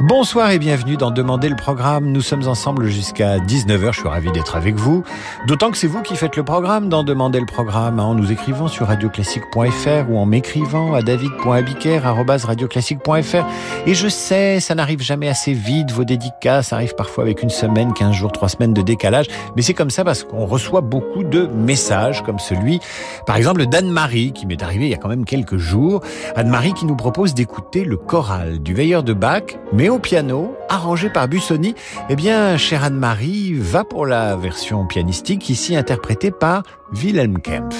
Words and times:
Bonsoir 0.00 0.50
et 0.50 0.58
bienvenue 0.58 0.98
dans 0.98 1.10
Demander 1.10 1.48
le 1.48 1.56
programme. 1.56 2.12
Nous 2.12 2.20
sommes 2.20 2.46
ensemble 2.46 2.88
jusqu'à 2.88 3.38
19h. 3.38 3.94
Je 3.94 4.00
suis 4.00 4.08
ravi 4.08 4.30
d'être 4.30 4.54
avec 4.54 4.74
vous. 4.74 5.02
D'autant 5.46 5.70
que 5.70 5.78
c'est 5.78 5.86
vous 5.86 6.02
qui 6.02 6.16
faites 6.16 6.36
le 6.36 6.44
programme 6.44 6.90
dans 6.90 7.02
Demander 7.02 7.40
le 7.40 7.46
programme 7.46 7.98
en 7.98 8.14
nous 8.14 8.30
écrivant 8.30 8.68
sur 8.68 8.88
radioclassique.fr 8.88 10.10
ou 10.10 10.18
en 10.18 10.26
m'écrivant 10.26 10.92
à 10.92 11.00
david.abiker.radioclassique.fr. 11.00 13.46
Et 13.86 13.94
je 13.94 14.08
sais, 14.08 14.60
ça 14.60 14.74
n'arrive 14.74 15.00
jamais 15.00 15.28
assez 15.28 15.54
vite. 15.54 15.90
Vos 15.92 16.04
dédicaces 16.04 16.74
arrivent 16.74 16.94
parfois 16.94 17.24
avec 17.24 17.42
une 17.42 17.48
semaine, 17.48 17.94
15 17.94 18.12
jours, 18.12 18.32
3 18.32 18.50
semaines 18.50 18.74
de 18.74 18.82
décalage. 18.82 19.28
Mais 19.56 19.62
c'est 19.62 19.72
comme 19.72 19.88
ça 19.88 20.04
parce 20.04 20.24
qu'on 20.24 20.44
reçoit 20.44 20.82
beaucoup 20.82 21.24
de 21.24 21.46
messages 21.46 22.22
comme 22.22 22.38
celui, 22.38 22.80
par 23.24 23.36
exemple, 23.36 23.64
d'Anne-Marie 23.64 24.34
qui 24.34 24.44
m'est 24.44 24.62
arrivé 24.62 24.84
il 24.84 24.90
y 24.90 24.94
a 24.94 24.98
quand 24.98 25.08
même 25.08 25.24
quelques 25.24 25.56
jours. 25.56 26.02
Anne-Marie 26.36 26.74
qui 26.74 26.84
nous 26.84 26.96
propose 26.96 27.32
d'écouter 27.32 27.84
le 27.84 27.96
choral 27.96 28.58
du 28.58 28.74
veilleur 28.74 29.02
de 29.02 29.14
Bach, 29.14 29.44
mais 29.72 29.85
au 29.88 29.98
piano, 29.98 30.56
arrangé 30.68 31.10
par 31.10 31.28
Busoni. 31.28 31.74
Eh 32.08 32.16
bien, 32.16 32.56
chère 32.56 32.84
Anne-Marie, 32.84 33.54
va 33.54 33.84
pour 33.84 34.06
la 34.06 34.36
version 34.36 34.86
pianistique, 34.86 35.48
ici 35.50 35.76
interprétée 35.76 36.30
par 36.30 36.62
Wilhelm 36.92 37.40
Kempf. 37.40 37.76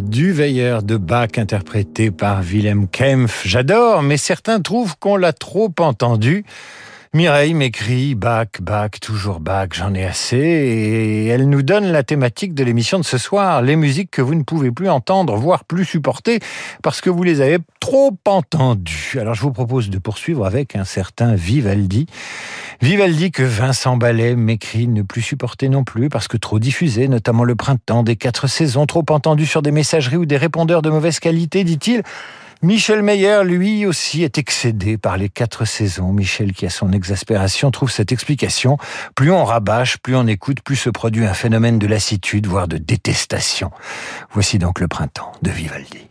Du 0.00 0.32
veilleur 0.32 0.82
de 0.82 0.96
Bach 0.96 1.30
interprété 1.36 2.10
par 2.10 2.40
Wilhelm 2.40 2.86
Kempf. 2.88 3.42
J'adore, 3.44 4.02
mais 4.02 4.16
certains 4.16 4.60
trouvent 4.60 4.96
qu'on 4.98 5.16
l'a 5.16 5.32
trop 5.32 5.72
entendu. 5.78 6.44
Mireille 7.12 7.54
m'écrit 7.54 8.14
Bach, 8.14 8.60
Bach, 8.62 9.00
toujours 9.02 9.40
Bach, 9.40 9.70
j'en 9.72 9.94
ai 9.94 10.04
assez. 10.04 10.36
Et 10.36 11.26
elle 11.26 11.48
nous 11.48 11.62
donne 11.62 11.90
la 11.90 12.04
thématique 12.04 12.54
de 12.54 12.62
l'émission 12.62 13.00
de 13.00 13.04
ce 13.04 13.18
soir, 13.18 13.62
les 13.62 13.74
musiques 13.74 14.12
que 14.12 14.22
vous 14.22 14.36
ne 14.36 14.44
pouvez 14.44 14.70
plus 14.70 14.88
entendre, 14.88 15.34
voire 15.34 15.64
plus 15.64 15.84
supporter, 15.84 16.38
parce 16.84 17.00
que 17.00 17.10
vous 17.10 17.24
les 17.24 17.40
avez 17.40 17.58
trop 17.80 18.16
entendues. 18.26 19.18
Alors 19.20 19.34
je 19.34 19.42
vous 19.42 19.50
propose 19.50 19.90
de 19.90 19.98
poursuivre 19.98 20.46
avec 20.46 20.76
un 20.76 20.84
certain 20.84 21.34
Vivaldi. 21.34 22.06
Vivaldi 22.80 23.32
que 23.32 23.42
Vincent 23.42 23.96
Ballet 23.96 24.36
m'écrit 24.36 24.86
ne 24.86 25.02
plus 25.02 25.22
supporter 25.22 25.68
non 25.68 25.82
plus, 25.82 26.10
parce 26.10 26.28
que 26.28 26.36
trop 26.36 26.60
diffusé, 26.60 27.08
notamment 27.08 27.42
le 27.42 27.56
printemps 27.56 28.04
des 28.04 28.14
quatre 28.14 28.46
saisons, 28.46 28.86
trop 28.86 29.04
entendu 29.10 29.46
sur 29.46 29.62
des 29.62 29.72
messageries 29.72 30.16
ou 30.16 30.26
des 30.26 30.36
répondeurs 30.36 30.80
de 30.80 30.90
mauvaise 30.90 31.18
qualité, 31.18 31.64
dit-il. 31.64 32.04
Michel 32.62 33.02
Meyer, 33.02 33.40
lui 33.42 33.86
aussi, 33.86 34.22
est 34.22 34.36
excédé 34.36 34.98
par 34.98 35.16
les 35.16 35.30
quatre 35.30 35.64
saisons. 35.64 36.12
Michel, 36.12 36.52
qui 36.52 36.66
a 36.66 36.70
son 36.70 36.92
exaspération, 36.92 37.70
trouve 37.70 37.90
cette 37.90 38.12
explication. 38.12 38.76
Plus 39.14 39.32
on 39.32 39.44
rabâche, 39.46 39.96
plus 39.96 40.14
on 40.14 40.26
écoute, 40.26 40.60
plus 40.60 40.76
se 40.76 40.90
produit 40.90 41.24
un 41.24 41.32
phénomène 41.32 41.78
de 41.78 41.86
lassitude, 41.86 42.46
voire 42.46 42.68
de 42.68 42.76
détestation. 42.76 43.70
Voici 44.30 44.58
donc 44.58 44.78
le 44.78 44.88
printemps 44.88 45.32
de 45.40 45.50
Vivaldi. 45.50 46.08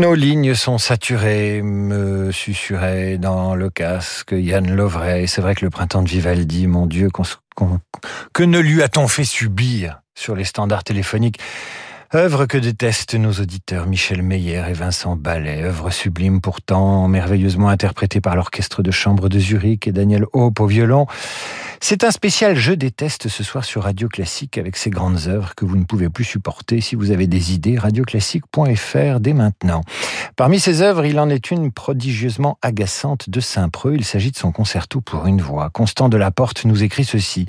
Nos 0.00 0.14
lignes 0.14 0.54
sont 0.54 0.78
saturées, 0.78 1.60
me 1.60 2.32
susurrait 2.32 3.18
dans 3.18 3.54
le 3.54 3.68
casque 3.68 4.32
Yann 4.32 4.74
Lovray. 4.74 5.28
C'est 5.28 5.42
vrai 5.42 5.54
que 5.54 5.62
le 5.62 5.70
printemps 5.70 6.02
de 6.02 6.08
Vivaldi, 6.08 6.66
mon 6.66 6.86
Dieu, 6.86 7.10
que 8.32 8.42
ne 8.42 8.58
lui 8.58 8.82
a-t-on 8.82 9.08
fait 9.08 9.24
subir 9.24 10.00
sur 10.14 10.34
les 10.34 10.44
standards 10.44 10.84
téléphoniques? 10.84 11.38
Œuvre 12.12 12.46
que 12.46 12.58
détestent 12.58 13.14
nos 13.14 13.30
auditeurs 13.34 13.86
Michel 13.86 14.22
Meyer 14.22 14.64
et 14.68 14.72
Vincent 14.72 15.14
Ballet, 15.14 15.62
œuvre 15.62 15.90
sublime 15.90 16.40
pourtant, 16.40 17.06
merveilleusement 17.06 17.68
interprétée 17.68 18.20
par 18.20 18.34
l'orchestre 18.34 18.82
de 18.82 18.90
chambre 18.90 19.28
de 19.28 19.38
Zurich 19.38 19.86
et 19.86 19.92
Daniel 19.92 20.24
Hope 20.32 20.58
au 20.58 20.66
violon. 20.66 21.06
C'est 21.82 22.04
un 22.04 22.10
spécial 22.10 22.56
Je 22.56 22.72
déteste 22.72 23.28
ce 23.28 23.42
soir 23.42 23.64
sur 23.64 23.84
Radio 23.84 24.06
Classique 24.06 24.58
avec 24.58 24.76
ces 24.76 24.90
grandes 24.90 25.28
œuvres 25.28 25.54
que 25.54 25.64
vous 25.64 25.76
ne 25.76 25.84
pouvez 25.84 26.10
plus 26.10 26.24
supporter. 26.24 26.80
Si 26.80 26.94
vous 26.94 27.10
avez 27.10 27.26
des 27.26 27.54
idées, 27.54 27.78
radioclassique.fr 27.78 29.20
dès 29.20 29.32
maintenant. 29.32 29.80
Parmi 30.36 30.60
ces 30.60 30.82
œuvres, 30.82 31.06
il 31.06 31.18
en 31.18 31.30
est 31.30 31.50
une 31.50 31.72
prodigieusement 31.72 32.58
agaçante 32.60 33.30
de 33.30 33.40
Saint-Preux. 33.40 33.94
Il 33.94 34.04
s'agit 34.04 34.30
de 34.30 34.36
son 34.36 34.52
concerto 34.52 35.00
pour 35.00 35.26
une 35.26 35.40
voix. 35.40 35.70
Constant 35.70 36.08
de 36.10 36.18
la 36.18 36.30
Porte 36.30 36.66
nous 36.66 36.82
écrit 36.82 37.04
ceci. 37.04 37.46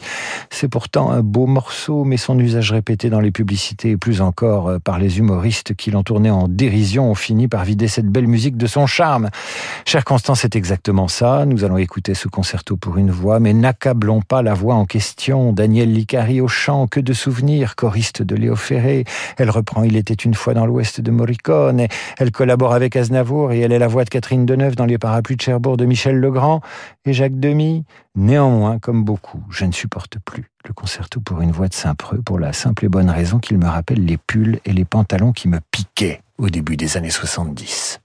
C'est 0.50 0.70
pourtant 0.70 1.12
un 1.12 1.24
beau 1.24 1.46
morceau, 1.46 2.06
mais 2.06 2.18
son 2.18 2.40
usage 2.40 2.72
répété 2.72 3.10
dans 3.10 3.20
les 3.20 3.32
publicités 3.32 3.90
et 3.90 3.98
plus 3.98 4.22
encore 4.22 4.51
euh, 4.52 4.80
par 4.80 5.00
les 5.00 5.20
humoristes 5.20 5.74
qui 5.76 5.92
l'ont 5.92 6.04
tourné 6.04 6.30
en 6.30 6.48
dérision, 6.48 7.12
ont 7.12 7.16
fini 7.16 7.48
par 7.48 7.64
vider 7.64 7.88
cette 7.88 8.08
belle 8.08 8.28
musique 8.28 8.58
de 8.58 8.68
son 8.68 8.86
charme. 8.86 9.30
Cher 9.86 10.04
Constant, 10.04 10.36
c'est 10.36 10.56
exactement 10.56 11.08
ça. 11.08 11.46
Nous 11.46 11.64
allons 11.64 11.78
écouter 11.78 12.14
ce 12.14 12.28
concerto 12.28 12.78
pour 12.78 12.98
une 12.98 13.12
voix, 13.12 13.40
mais 13.40 13.54
n'accablons 13.54 14.22
pas 14.22 14.42
la 14.42 14.54
voix 14.54 14.76
en 14.76 14.86
question. 14.86 15.54
Daniel 15.54 15.92
Licari 15.92 16.42
au 16.42 16.48
chant, 16.48 16.88
que 16.88 17.00
de 17.00 17.14
souvenirs, 17.14 17.76
choriste 17.76 18.22
de 18.22 18.36
Léo 18.36 18.56
Ferré. 18.56 19.06
Elle 19.38 19.50
reprend 19.50 19.84
Il 19.84 19.96
était 19.96 20.14
une 20.14 20.34
fois 20.34 20.54
dans 20.54 20.66
l'ouest 20.66 21.02
de 21.02 21.12
Morricone. 21.12 21.88
Elle 22.18 22.32
collabore 22.32 22.74
avec 22.74 22.96
Aznavour 22.96 23.52
et 23.52 23.60
elle 23.60 23.72
est 23.72 23.80
la 23.80 23.88
voix 23.88 24.04
de 24.04 24.10
Catherine 24.10 24.46
Deneuve 24.46 24.76
dans 24.76 24.86
Les 24.86 24.98
parapluies 24.98 25.38
de 25.38 25.42
Cherbourg 25.42 25.78
de 25.78 25.86
Michel 25.86 26.18
Legrand 26.18 26.62
et 27.06 27.14
Jacques 27.14 27.40
Demy. 27.40 27.84
Néanmoins, 28.16 28.80
comme 28.80 29.04
beaucoup, 29.04 29.44
je 29.50 29.66
ne 29.66 29.72
supporte 29.72 30.20
plus 30.20 30.46
le 30.66 30.74
concerto 30.74 31.20
pour 31.20 31.42
une 31.42 31.52
voix 31.52 31.68
de 31.68 31.74
Saint-Preux 31.74 32.22
pour 32.22 32.40
la 32.40 32.54
simple 32.54 32.86
et 32.86 32.90
bonne 32.90 33.10
raison 33.10 33.40
qu'il 33.40 33.58
me 33.58 33.68
rappelle 33.68 34.06
les 34.06 34.18
pulls 34.18 34.60
et 34.66 34.74
les 34.74 34.86
pantalons 34.86 35.32
qui 35.32 35.48
me 35.48 35.60
piquaient 35.72 36.22
au 36.38 36.50
début 36.50 36.78
des 36.78 36.98
années 36.98 37.10
70. 37.10 38.00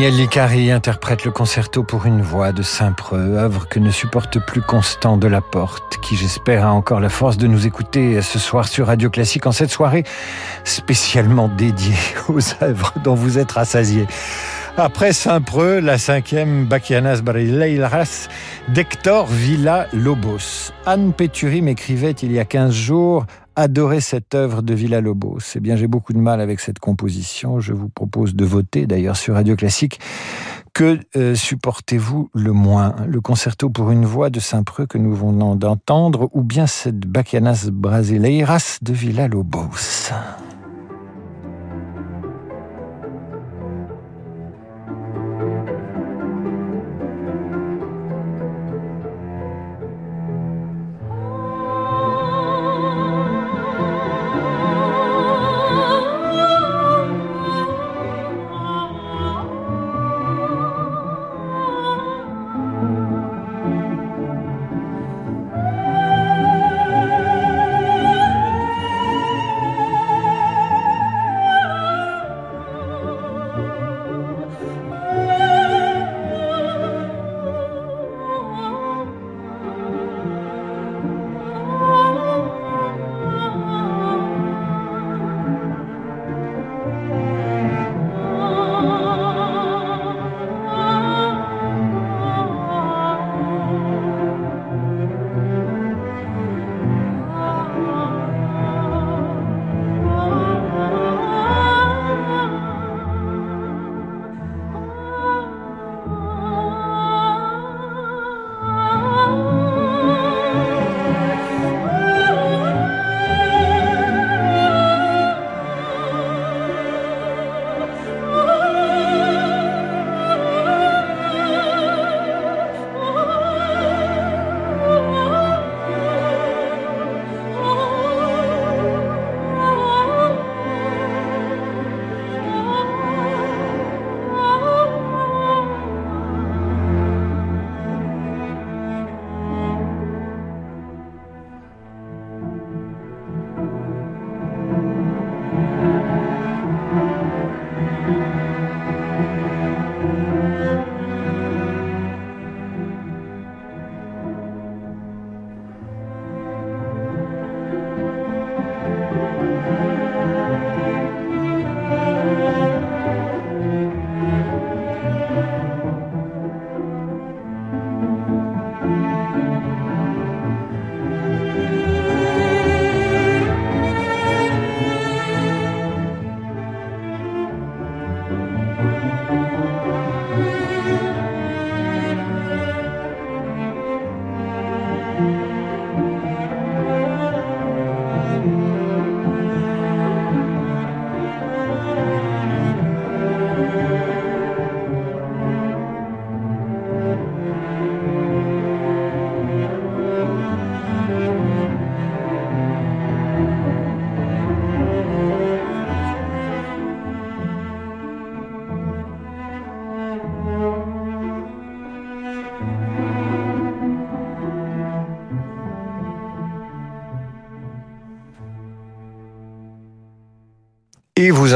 Daniel 0.00 0.16
Licari 0.16 0.70
interprète 0.70 1.26
le 1.26 1.30
concerto 1.30 1.82
pour 1.82 2.06
une 2.06 2.22
voix 2.22 2.52
de 2.52 2.62
Saint-Preux, 2.62 3.36
œuvre 3.36 3.68
que 3.68 3.78
ne 3.78 3.90
supporte 3.90 4.38
plus 4.38 4.62
Constant 4.62 5.18
de 5.18 5.28
la 5.28 5.42
Porte, 5.42 5.98
qui 6.00 6.16
j'espère 6.16 6.64
a 6.64 6.72
encore 6.72 7.00
la 7.00 7.10
force 7.10 7.36
de 7.36 7.46
nous 7.46 7.66
écouter 7.66 8.22
ce 8.22 8.38
soir 8.38 8.66
sur 8.66 8.86
Radio 8.86 9.10
Classique 9.10 9.46
en 9.46 9.52
cette 9.52 9.68
soirée 9.68 10.04
spécialement 10.64 11.48
dédiée 11.48 11.98
aux 12.30 12.40
œuvres 12.62 12.94
dont 13.04 13.14
vous 13.14 13.38
êtes 13.38 13.52
rassasiés. 13.52 14.06
Après 14.78 15.12
Saint-Preux, 15.12 15.80
la 15.80 15.98
cinquième 15.98 16.64
Bachianas 16.64 17.20
Barileiras 17.20 18.28
d'Hector 18.68 19.26
Villa 19.26 19.86
Lobos. 19.92 20.72
Anne 20.86 21.12
Péturi 21.12 21.60
m'écrivait 21.60 22.12
il 22.12 22.32
y 22.32 22.38
a 22.38 22.46
15 22.46 22.72
jours 22.72 23.26
adoré 23.56 24.00
cette 24.00 24.34
œuvre 24.34 24.62
de 24.62 24.74
Villa-Lobos. 24.74 25.38
Eh 25.56 25.60
bien, 25.60 25.76
j'ai 25.76 25.86
beaucoup 25.86 26.12
de 26.12 26.18
mal 26.18 26.40
avec 26.40 26.60
cette 26.60 26.78
composition. 26.78 27.60
Je 27.60 27.72
vous 27.72 27.88
propose 27.88 28.34
de 28.34 28.44
voter, 28.44 28.86
d'ailleurs, 28.86 29.16
sur 29.16 29.34
Radio 29.34 29.56
Classique. 29.56 30.00
Que 30.72 31.00
euh, 31.16 31.34
supportez-vous 31.34 32.30
le 32.32 32.52
moins? 32.52 32.94
Le 33.06 33.20
concerto 33.20 33.70
pour 33.70 33.90
une 33.90 34.04
voix 34.04 34.30
de 34.30 34.40
Saint-Preux 34.40 34.86
que 34.86 34.98
nous 34.98 35.14
venons 35.14 35.56
d'entendre 35.56 36.28
ou 36.32 36.42
bien 36.42 36.66
cette 36.66 37.00
Bachianas 37.00 37.68
Brasileiras 37.70 38.78
de 38.82 38.92
Villa-Lobos? 38.92 40.12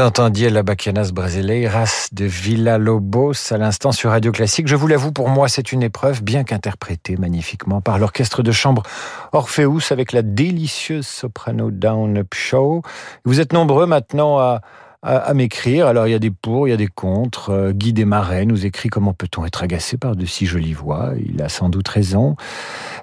Entendiez 0.05 0.51
la 0.51 0.61
Baquianas 0.61 1.09
Brasileiras 1.11 2.09
de 2.11 2.25
Villa 2.25 2.77
Lobos 2.77 3.51
à 3.51 3.57
l'instant 3.57 3.91
sur 3.91 4.11
Radio 4.11 4.31
Classique. 4.31 4.67
Je 4.67 4.75
vous 4.75 4.85
l'avoue, 4.85 5.11
pour 5.11 5.29
moi, 5.29 5.49
c'est 5.49 5.71
une 5.71 5.81
épreuve 5.81 6.21
bien 6.21 6.43
qu'interprétée 6.43 7.17
magnifiquement 7.17 7.81
par 7.81 7.97
l'orchestre 7.97 8.43
de 8.43 8.51
chambre 8.51 8.83
Orpheus 9.31 9.91
avec 9.91 10.13
la 10.13 10.21
délicieuse 10.21 11.07
soprano 11.07 11.71
Down 11.71 12.19
Up 12.19 12.35
Show. 12.35 12.83
Vous 13.25 13.39
êtes 13.39 13.51
nombreux 13.51 13.87
maintenant 13.87 14.37
à, 14.37 14.61
à, 15.05 15.33
m'écrire. 15.33 15.87
Alors 15.87 16.07
il 16.07 16.11
y 16.11 16.15
a 16.15 16.19
des 16.19 16.31
pour, 16.31 16.67
il 16.67 16.71
y 16.71 16.73
a 16.73 16.77
des 16.77 16.87
contre. 16.87 17.51
Euh, 17.51 17.71
Guy 17.71 17.93
Desmarais 17.93 18.45
nous 18.45 18.65
écrit 18.65 18.89
comment 18.89 19.13
peut-on 19.13 19.45
être 19.45 19.63
agacé 19.63 19.97
par 19.97 20.15
de 20.15 20.25
si 20.25 20.45
jolies 20.45 20.73
voix. 20.73 21.11
Il 21.23 21.41
a 21.41 21.49
sans 21.49 21.69
doute 21.69 21.87
raison. 21.87 22.35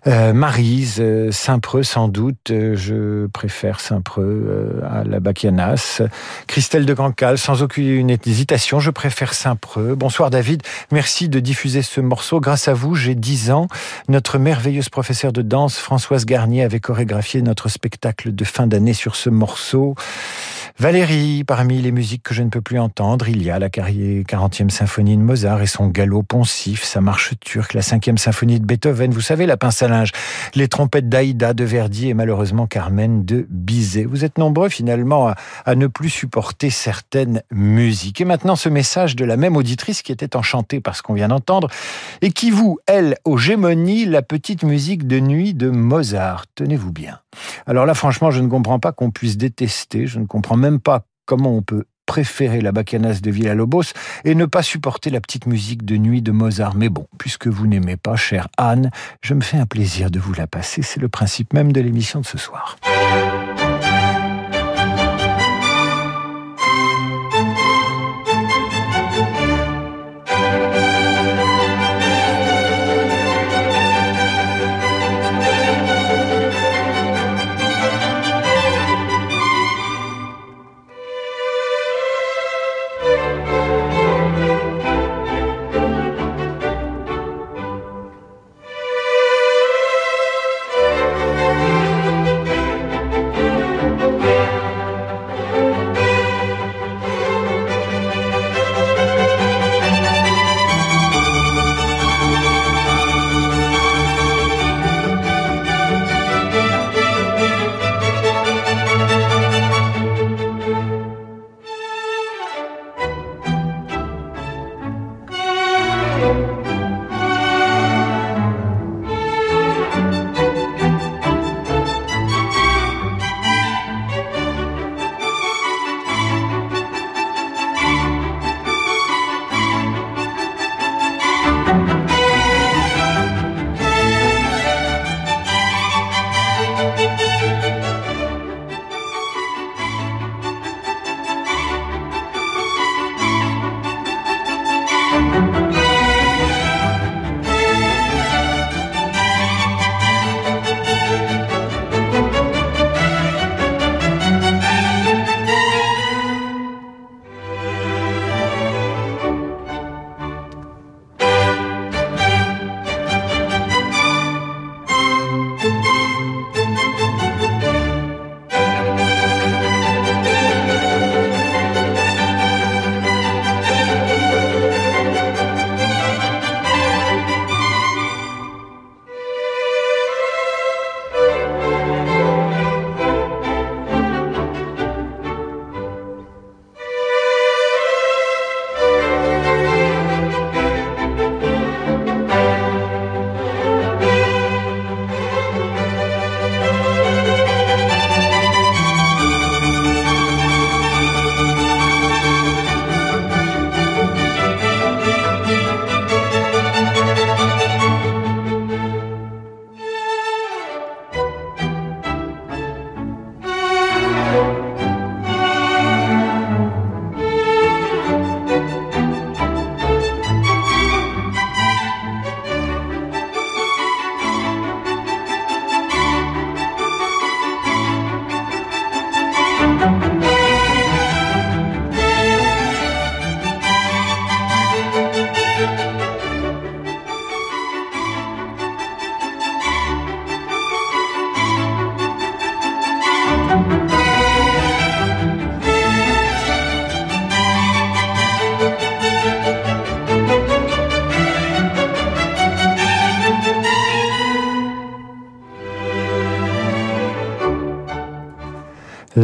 Euh, 0.08 0.32
Marise, 0.32 0.96
euh, 0.98 1.30
Saint-Preux 1.30 1.84
sans 1.84 2.08
doute. 2.08 2.50
Euh, 2.50 2.74
je 2.74 3.26
préfère 3.28 3.78
Saint-Preux 3.78 4.82
à 4.88 5.04
la 5.04 5.20
Bachianas. 5.20 6.02
Christelle 6.48 6.86
de 6.86 6.94
Cancale, 6.94 7.38
sans 7.38 7.62
aucune 7.62 8.10
hésitation, 8.10 8.80
je 8.80 8.90
préfère 8.90 9.32
Saint-Preux. 9.32 9.94
Bonsoir 9.94 10.30
David, 10.30 10.62
merci 10.90 11.28
de 11.28 11.38
diffuser 11.38 11.82
ce 11.82 12.00
morceau. 12.00 12.40
Grâce 12.40 12.66
à 12.66 12.74
vous, 12.74 12.96
j'ai 12.96 13.14
10 13.14 13.52
ans. 13.52 13.68
Notre 14.08 14.38
merveilleuse 14.38 14.88
professeure 14.88 15.32
de 15.32 15.42
danse, 15.42 15.78
Françoise 15.78 16.26
Garnier, 16.26 16.64
avait 16.64 16.80
chorégraphié 16.80 17.42
notre 17.42 17.68
spectacle 17.68 18.34
de 18.34 18.44
fin 18.44 18.66
d'année 18.66 18.94
sur 18.94 19.14
ce 19.14 19.30
morceau. 19.30 19.94
Valérie, 20.78 21.44
parmi 21.44 21.82
les 21.82 21.92
musiques 21.92 22.22
que 22.22 22.32
je 22.32 22.42
ne 22.42 22.48
peux 22.48 22.62
plus 22.62 22.78
entendre, 22.78 23.28
il 23.28 23.42
y 23.42 23.50
a 23.50 23.58
la 23.58 23.68
40e 23.68 24.70
symphonie 24.70 25.16
de 25.16 25.22
Mozart 25.22 25.60
et 25.60 25.66
son 25.66 25.88
galop 25.88 26.22
poncif, 26.22 26.82
sa 26.82 27.00
marche 27.00 27.34
turque, 27.40 27.74
la 27.74 27.82
5e 27.82 28.16
symphonie 28.16 28.58
de 28.58 28.64
Beethoven, 28.64 29.12
vous 29.12 29.20
savez, 29.20 29.44
la 29.44 29.58
pince 29.58 29.82
à 29.82 29.88
linge, 29.88 30.12
les 30.54 30.68
trompettes 30.68 31.10
d'Aïda 31.10 31.52
de 31.52 31.64
Verdi 31.64 32.08
et 32.08 32.14
malheureusement 32.14 32.66
Carmen 32.66 33.24
de 33.24 33.46
Bizet. 33.50 34.04
Vous 34.04 34.24
êtes 34.24 34.38
nombreux 34.38 34.70
finalement 34.70 35.34
à, 35.66 35.74
ne 35.74 35.86
plus 35.86 36.10
supporter 36.10 36.70
certaines 36.70 37.42
musiques. 37.50 38.20
Et 38.20 38.24
maintenant 38.24 38.56
ce 38.56 38.68
message 38.68 39.14
de 39.14 39.24
la 39.24 39.36
même 39.36 39.56
auditrice 39.56 40.02
qui 40.02 40.10
était 40.10 40.36
enchantée 40.36 40.80
par 40.80 40.96
ce 40.96 41.02
qu'on 41.02 41.14
vient 41.14 41.28
d'entendre 41.28 41.68
et 42.22 42.32
qui 42.32 42.50
vous, 42.50 42.78
elle, 42.86 43.16
aux 43.24 43.36
gémonies, 43.36 44.06
la 44.06 44.22
petite 44.22 44.62
musique 44.62 45.06
de 45.06 45.20
nuit 45.20 45.52
de 45.52 45.68
Mozart. 45.68 46.46
Tenez-vous 46.54 46.92
bien. 46.92 47.18
Alors 47.66 47.86
là, 47.86 47.94
franchement, 47.94 48.30
je 48.30 48.40
ne 48.40 48.48
comprends 48.48 48.78
pas 48.78 48.92
qu'on 48.92 49.10
puisse 49.10 49.36
détester, 49.36 50.06
je 50.06 50.18
ne 50.18 50.26
comprends 50.26 50.56
même 50.62 50.80
pas 50.80 51.06
comment 51.26 51.56
on 51.56 51.62
peut 51.62 51.84
préférer 52.06 52.60
la 52.60 52.72
bacchanas 52.72 53.20
de 53.20 53.30
Villa-Lobos 53.30 53.94
et 54.24 54.34
ne 54.34 54.44
pas 54.46 54.62
supporter 54.62 55.10
la 55.10 55.20
petite 55.20 55.46
musique 55.46 55.84
de 55.84 55.96
nuit 55.96 56.22
de 56.22 56.30
Mozart. 56.30 56.74
Mais 56.76 56.88
bon, 56.88 57.06
puisque 57.18 57.48
vous 57.48 57.66
n'aimez 57.66 57.96
pas, 57.96 58.16
chère 58.16 58.48
Anne, 58.58 58.90
je 59.22 59.34
me 59.34 59.40
fais 59.40 59.56
un 59.56 59.66
plaisir 59.66 60.10
de 60.10 60.20
vous 60.20 60.34
la 60.34 60.46
passer. 60.46 60.82
C'est 60.82 61.00
le 61.00 61.08
principe 61.08 61.52
même 61.52 61.72
de 61.72 61.80
l'émission 61.80 62.20
de 62.20 62.26
ce 62.26 62.38
soir. 62.38 62.76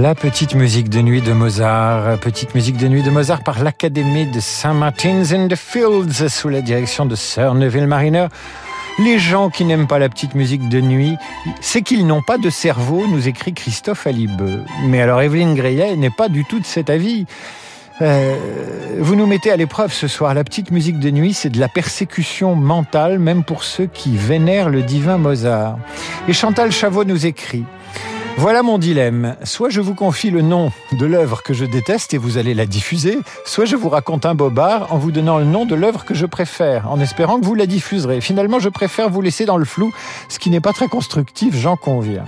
La 0.09 0.15
petite 0.15 0.55
musique 0.55 0.89
de 0.89 1.03
nuit 1.03 1.21
de 1.21 1.35
Mozart, 1.35 2.17
petite 2.21 2.55
musique 2.55 2.79
de 2.79 2.89
nuit 2.89 3.03
de 3.03 3.11
Mozart 3.11 3.43
par 3.43 3.63
l'Académie 3.63 4.25
de 4.25 4.41
Saint 4.41 4.73
Martin's 4.73 5.33
in 5.33 5.49
the 5.49 5.55
Fields 5.55 6.31
sous 6.31 6.49
la 6.49 6.63
direction 6.63 7.05
de 7.05 7.15
Sir 7.15 7.53
Neville 7.53 7.87
Mariner. 7.87 8.29
Les 8.99 9.19
gens 9.19 9.51
qui 9.51 9.67
n'aiment 9.67 9.87
pas 9.87 9.99
la 9.99 10.09
petite 10.09 10.35
musique 10.35 10.67
de 10.71 10.81
nuit, 10.81 11.17
c'est 11.61 11.83
qu'ils 11.83 12.07
n'ont 12.07 12.23
pas 12.23 12.39
de 12.39 12.49
cerveau, 12.49 13.07
nous 13.07 13.29
écrit 13.29 13.53
Christophe 13.53 14.07
Alibeux. 14.07 14.63
Mais 14.87 15.03
alors 15.03 15.21
Evelyne 15.21 15.55
Grillet 15.55 15.95
n'est 15.97 16.09
pas 16.09 16.31
du 16.31 16.47
tout 16.47 16.59
de 16.59 16.65
cet 16.65 16.89
avis. 16.89 17.27
Euh, 18.01 18.35
vous 19.01 19.15
nous 19.15 19.27
mettez 19.27 19.51
à 19.51 19.57
l'épreuve 19.57 19.93
ce 19.93 20.09
soir. 20.09 20.33
La 20.33 20.43
petite 20.43 20.71
musique 20.71 21.01
de 21.01 21.11
nuit, 21.11 21.35
c'est 21.35 21.51
de 21.51 21.61
la 21.61 21.69
persécution 21.69 22.55
mentale, 22.55 23.19
même 23.19 23.45
pour 23.45 23.63
ceux 23.63 23.85
qui 23.85 24.17
vénèrent 24.17 24.71
le 24.71 24.81
divin 24.81 25.19
Mozart. 25.19 25.79
Et 26.29 26.33
Chantal 26.33 26.73
Chavot 26.73 27.05
nous 27.05 27.27
écrit 27.27 27.67
voilà 28.39 28.63
mon 28.63 28.79
dilemme. 28.79 29.35
Soit 29.43 29.69
je 29.69 29.81
vous 29.81 29.97
confie 29.97 30.31
le 30.31 30.43
nom 30.43 30.71
de 30.93 31.07
l'œuvre 31.07 31.43
que 31.43 31.53
je 31.53 31.65
déteste 31.65 32.15
et 32.15 32.19
vous 32.19 32.39
allez 32.39 32.55
la 32.55 32.67
diffuser, 32.67 33.19
soit 33.45 33.65
je 33.65 33.75
vous 33.75 33.89
raconte 33.89 34.27
un 34.27 34.37
bobard 34.37 34.93
en 34.93 34.97
vous 34.97 35.11
donnant 35.11 35.39
le 35.39 35.45
nom 35.45 35.65
de 35.65 35.75
l'œuvre 35.75 36.05
que 36.05 36.15
je 36.15 36.25
préfère, 36.25 36.89
en 36.89 37.01
espérant 37.01 37.41
que 37.41 37.45
vous 37.45 37.57
la 37.57 37.67
diffuserez. 37.67 38.21
Finalement, 38.21 38.61
je 38.61 38.69
préfère 38.69 39.11
vous 39.11 39.23
laisser 39.23 39.45
dans 39.45 39.57
le 39.57 39.65
flou, 39.65 39.93
ce 40.29 40.39
qui 40.39 40.51
n'est 40.51 40.61
pas 40.61 40.73
très 40.73 40.87
constructif, 40.87 41.57
j'en 41.57 41.77
conviens. 41.77 42.25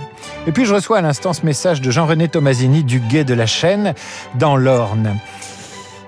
Et 0.47 0.51
puis 0.51 0.65
je 0.65 0.73
reçois 0.73 0.97
à 0.97 1.01
l'instant 1.01 1.31
ce 1.31 1.45
message 1.45 1.79
de 1.79 1.89
Jean-René 1.91 2.27
Tomasini 2.27 2.83
du 2.83 2.99
Guet 2.99 3.23
de 3.23 3.33
la 3.33 3.45
Chaîne 3.45 3.93
dans 4.35 4.57
l'Orne. 4.57 5.17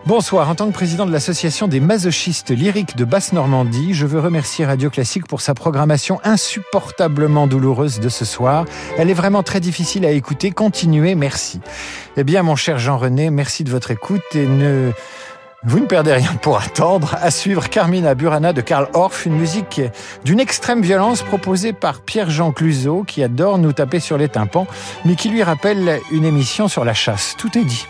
Bonsoir, 0.06 0.50
en 0.50 0.56
tant 0.56 0.68
que 0.68 0.74
président 0.74 1.06
de 1.06 1.14
l'association 1.14 1.70
des 1.70 1.80
masochistes 1.80 2.50
lyriques 2.50 2.98
de 2.98 3.06
Basse-Normandie, 3.06 3.94
je 3.94 4.06
veux 4.06 4.20
remercier 4.20 4.66
Radio 4.66 4.90
Classique 4.90 5.26
pour 5.28 5.40
sa 5.40 5.54
programmation 5.54 6.20
insupportablement 6.26 7.48
douloureuse 7.48 8.02
de 8.02 8.10
ce 8.10 8.26
soir. 8.26 8.66
Elle 8.98 9.10
est 9.10 9.14
vraiment 9.14 9.44
très 9.44 9.62
difficile 9.62 10.06
à 10.06 10.12
écouter. 10.12 10.52
Continuez, 10.52 11.16
merci. 11.16 11.62
Eh 12.18 12.26
bien, 12.26 12.44
mon 12.44 12.58
cher 12.58 12.80
Jean-René, 12.80 13.30
merci 13.30 13.64
de 13.64 13.70
votre 13.70 13.92
écoute 13.92 14.24
et 14.36 14.46
ne... 14.46 14.92
Vous 15.64 15.80
ne 15.80 15.86
perdez 15.86 16.12
rien 16.12 16.34
pour 16.42 16.58
attendre. 16.58 17.16
À 17.22 17.32
suivre 17.32 17.70
Carmina 17.70 18.14
Burana 18.14 18.52
de 18.52 18.60
Karl 18.60 18.90
Orff, 18.94 19.26
une 19.26 19.38
musique 19.38 19.80
d'une 20.26 20.42
extrême 20.42 20.82
violence 20.82 21.22
proposée 21.22 21.72
par 21.72 22.02
Pierre-Jean 22.02 22.52
Cluzot, 22.52 23.06
qui 23.08 23.24
adore 23.24 23.58
nous 23.58 23.72
taper 23.72 24.02
sur 24.02 24.18
les 24.18 24.28
tympans, 24.28 24.68
mais 25.06 25.16
qui 25.16 25.30
lui 25.30 25.44
rappelle 25.44 26.02
une 26.12 26.26
émission 26.26 26.68
sur 26.68 26.84
la 26.84 26.94
chasse. 26.94 27.36
Tout 27.38 27.58
est 27.58 27.64
dit. 27.64 27.88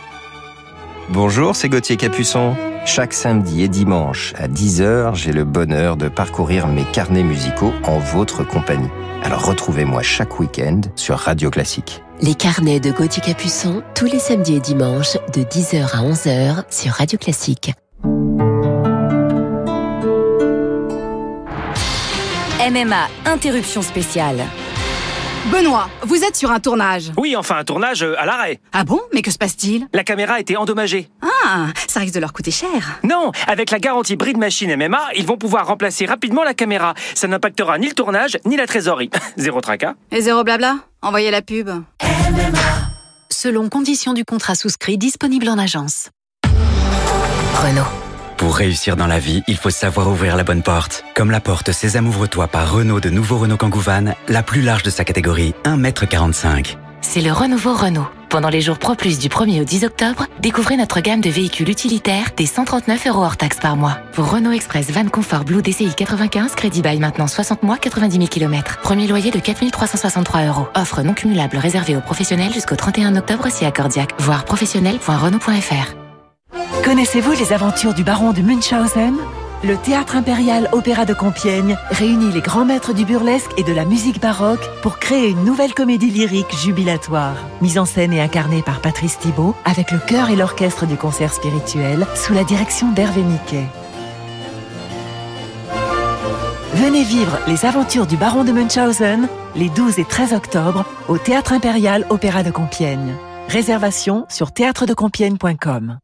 Bonjour, 1.09 1.55
c'est 1.55 1.69
Gauthier 1.69 1.97
Capuçon. 1.97 2.55
Chaque 2.85 3.13
samedi 3.13 3.61
et 3.61 3.67
dimanche 3.67 4.33
à 4.37 4.47
10h, 4.47 5.15
j'ai 5.15 5.33
le 5.33 5.43
bonheur 5.43 5.97
de 5.97 6.07
parcourir 6.07 6.67
mes 6.67 6.85
carnets 6.85 7.23
musicaux 7.23 7.73
en 7.83 7.97
votre 7.99 8.43
compagnie. 8.45 8.89
Alors 9.21 9.45
retrouvez-moi 9.45 10.01
chaque 10.01 10.39
week-end 10.39 10.81
sur 10.95 11.17
Radio 11.17 11.49
Classique. 11.49 12.01
Les 12.21 12.35
carnets 12.35 12.79
de 12.79 12.91
Gauthier 12.91 13.21
Capuçon, 13.21 13.83
tous 13.95 14.05
les 14.05 14.19
samedis 14.19 14.55
et 14.55 14.59
dimanches, 14.59 15.17
de 15.33 15.41
10h 15.41 15.83
à 15.93 16.03
11h 16.03 16.63
sur 16.69 16.93
Radio 16.93 17.17
Classique. 17.17 17.73
MMA, 22.71 23.09
interruption 23.25 23.81
spéciale. 23.81 24.45
Benoît, 25.51 25.89
vous 26.03 26.23
êtes 26.23 26.37
sur 26.37 26.51
un 26.51 26.59
tournage. 26.61 27.11
Oui, 27.17 27.35
enfin 27.35 27.57
un 27.57 27.63
tournage 27.65 28.01
euh, 28.01 28.15
à 28.17 28.25
l'arrêt. 28.25 28.61
Ah 28.71 28.85
bon? 28.85 29.01
Mais 29.13 29.21
que 29.21 29.29
se 29.29 29.37
passe-t-il? 29.37 29.87
La 29.91 30.05
caméra 30.05 30.35
a 30.35 30.39
été 30.39 30.55
endommagée. 30.55 31.09
Ah, 31.21 31.67
ça 31.87 31.99
risque 31.99 32.13
de 32.15 32.21
leur 32.21 32.31
coûter 32.31 32.49
cher. 32.51 32.99
Non, 33.03 33.31
avec 33.47 33.69
la 33.69 33.79
garantie 33.79 34.15
Bride 34.15 34.37
Machine 34.37 34.73
MMA, 34.77 35.01
ils 35.17 35.25
vont 35.25 35.35
pouvoir 35.35 35.67
remplacer 35.67 36.05
rapidement 36.05 36.43
la 36.43 36.53
caméra. 36.53 36.93
Ça 37.13 37.27
n'impactera 37.27 37.77
ni 37.77 37.87
le 37.87 37.93
tournage, 37.93 38.37
ni 38.45 38.55
la 38.55 38.65
trésorerie. 38.67 39.09
zéro 39.37 39.59
tracas. 39.59 39.95
Et 40.11 40.21
zéro 40.21 40.45
blabla? 40.45 40.77
Envoyez 41.01 41.29
la 41.29 41.41
pub. 41.41 41.67
MMA. 41.67 42.59
Selon 43.29 43.67
conditions 43.67 44.13
du 44.13 44.23
contrat 44.23 44.55
souscrit 44.55 44.97
disponible 44.97 45.49
en 45.49 45.57
agence. 45.57 46.09
Renault. 47.55 48.02
Pour 48.43 48.57
réussir 48.57 48.97
dans 48.97 49.07
la 49.07 49.19
vie, 49.19 49.41
il 49.47 49.55
faut 49.55 49.69
savoir 49.69 50.09
ouvrir 50.09 50.35
la 50.35 50.43
bonne 50.43 50.63
porte. 50.63 51.05
Comme 51.15 51.31
la 51.31 51.39
porte 51.39 51.71
Sésame 51.71 52.09
ouvre-toi 52.09 52.49
par 52.49 52.73
Renault 52.73 52.99
de 52.99 53.09
nouveau 53.09 53.37
Renault 53.37 53.55
Kangoo 53.55 53.79
Van, 53.79 54.13
la 54.27 54.43
plus 54.43 54.61
large 54.61 54.83
de 54.83 54.89
sa 54.89 55.05
catégorie, 55.05 55.55
1m45. 55.63 56.75
C'est 56.99 57.21
le 57.21 57.31
renouveau 57.31 57.73
Renault. 57.73 58.05
Pendant 58.27 58.49
les 58.49 58.59
jours 58.59 58.79
Pro 58.79 58.95
Plus 58.95 59.17
du 59.17 59.29
1er 59.29 59.61
au 59.61 59.63
10 59.63 59.85
octobre, 59.85 60.27
découvrez 60.41 60.75
notre 60.75 60.99
gamme 60.99 61.21
de 61.21 61.29
véhicules 61.29 61.69
utilitaires 61.69 62.31
des 62.35 62.45
139 62.45 63.07
euros 63.07 63.23
hors 63.23 63.37
taxes 63.37 63.61
par 63.61 63.77
mois. 63.77 63.99
Pour 64.11 64.29
Renault 64.29 64.51
Express 64.51 64.91
Van 64.91 65.05
Comfort 65.05 65.45
Blue 65.45 65.61
DCI 65.61 65.95
95, 65.95 66.53
crédit 66.55 66.81
bail 66.81 66.99
maintenant 66.99 67.27
60 67.27 67.63
mois, 67.63 67.77
90 67.77 68.13
000 68.13 68.27
km. 68.27 68.79
Premier 68.83 69.07
loyer 69.07 69.31
de 69.31 69.39
4363 69.39 70.47
euros. 70.47 70.67
Offre 70.75 71.01
non 71.01 71.13
cumulable 71.13 71.55
réservée 71.55 71.95
aux 71.95 72.01
professionnels 72.01 72.51
jusqu'au 72.51 72.75
31 72.75 73.15
octobre 73.15 73.47
si 73.49 73.63
accordiaque. 73.63 74.11
Voir 74.19 74.43
professionnel.renault.fr. 74.43 76.02
Connaissez-vous 76.93 77.31
les 77.31 77.53
aventures 77.53 77.95
du 77.95 78.03
baron 78.03 78.33
de 78.33 78.41
Munchausen? 78.43 79.15
Le 79.63 79.77
théâtre 79.77 80.15
impérial 80.15 80.69
Opéra 80.73 81.05
de 81.05 81.15
Compiègne 81.15 81.75
réunit 81.89 82.31
les 82.31 82.39
grands 82.39 82.65
maîtres 82.65 82.93
du 82.93 83.03
burlesque 83.03 83.49
et 83.57 83.63
de 83.63 83.73
la 83.73 83.83
musique 83.83 84.21
baroque 84.21 84.63
pour 84.83 84.99
créer 84.99 85.29
une 85.29 85.43
nouvelle 85.43 85.73
comédie 85.73 86.11
lyrique 86.11 86.55
jubilatoire. 86.55 87.33
Mise 87.61 87.79
en 87.79 87.85
scène 87.85 88.13
et 88.13 88.21
incarnée 88.21 88.61
par 88.61 88.79
Patrice 88.79 89.17
Thibault 89.17 89.55
avec 89.65 89.89
le 89.89 89.97
chœur 89.97 90.29
et 90.29 90.35
l'orchestre 90.35 90.85
du 90.85 90.95
concert 90.95 91.33
spirituel 91.33 92.05
sous 92.13 92.35
la 92.35 92.43
direction 92.43 92.91
d'Hervé 92.91 93.23
Niquet. 93.23 93.65
Venez 96.75 97.03
vivre 97.03 97.39
les 97.47 97.65
aventures 97.65 98.05
du 98.05 98.17
baron 98.17 98.43
de 98.43 98.51
Munchausen 98.51 99.27
les 99.55 99.69
12 99.69 99.97
et 99.97 100.05
13 100.05 100.33
octobre 100.33 100.85
au 101.07 101.17
Théâtre 101.17 101.53
impérial 101.53 102.05
Opéra 102.11 102.43
de 102.43 102.51
Compiègne. 102.51 103.15
Réservation 103.47 104.27
sur 104.29 104.51
théâtredecompiègne.com. 104.51 105.97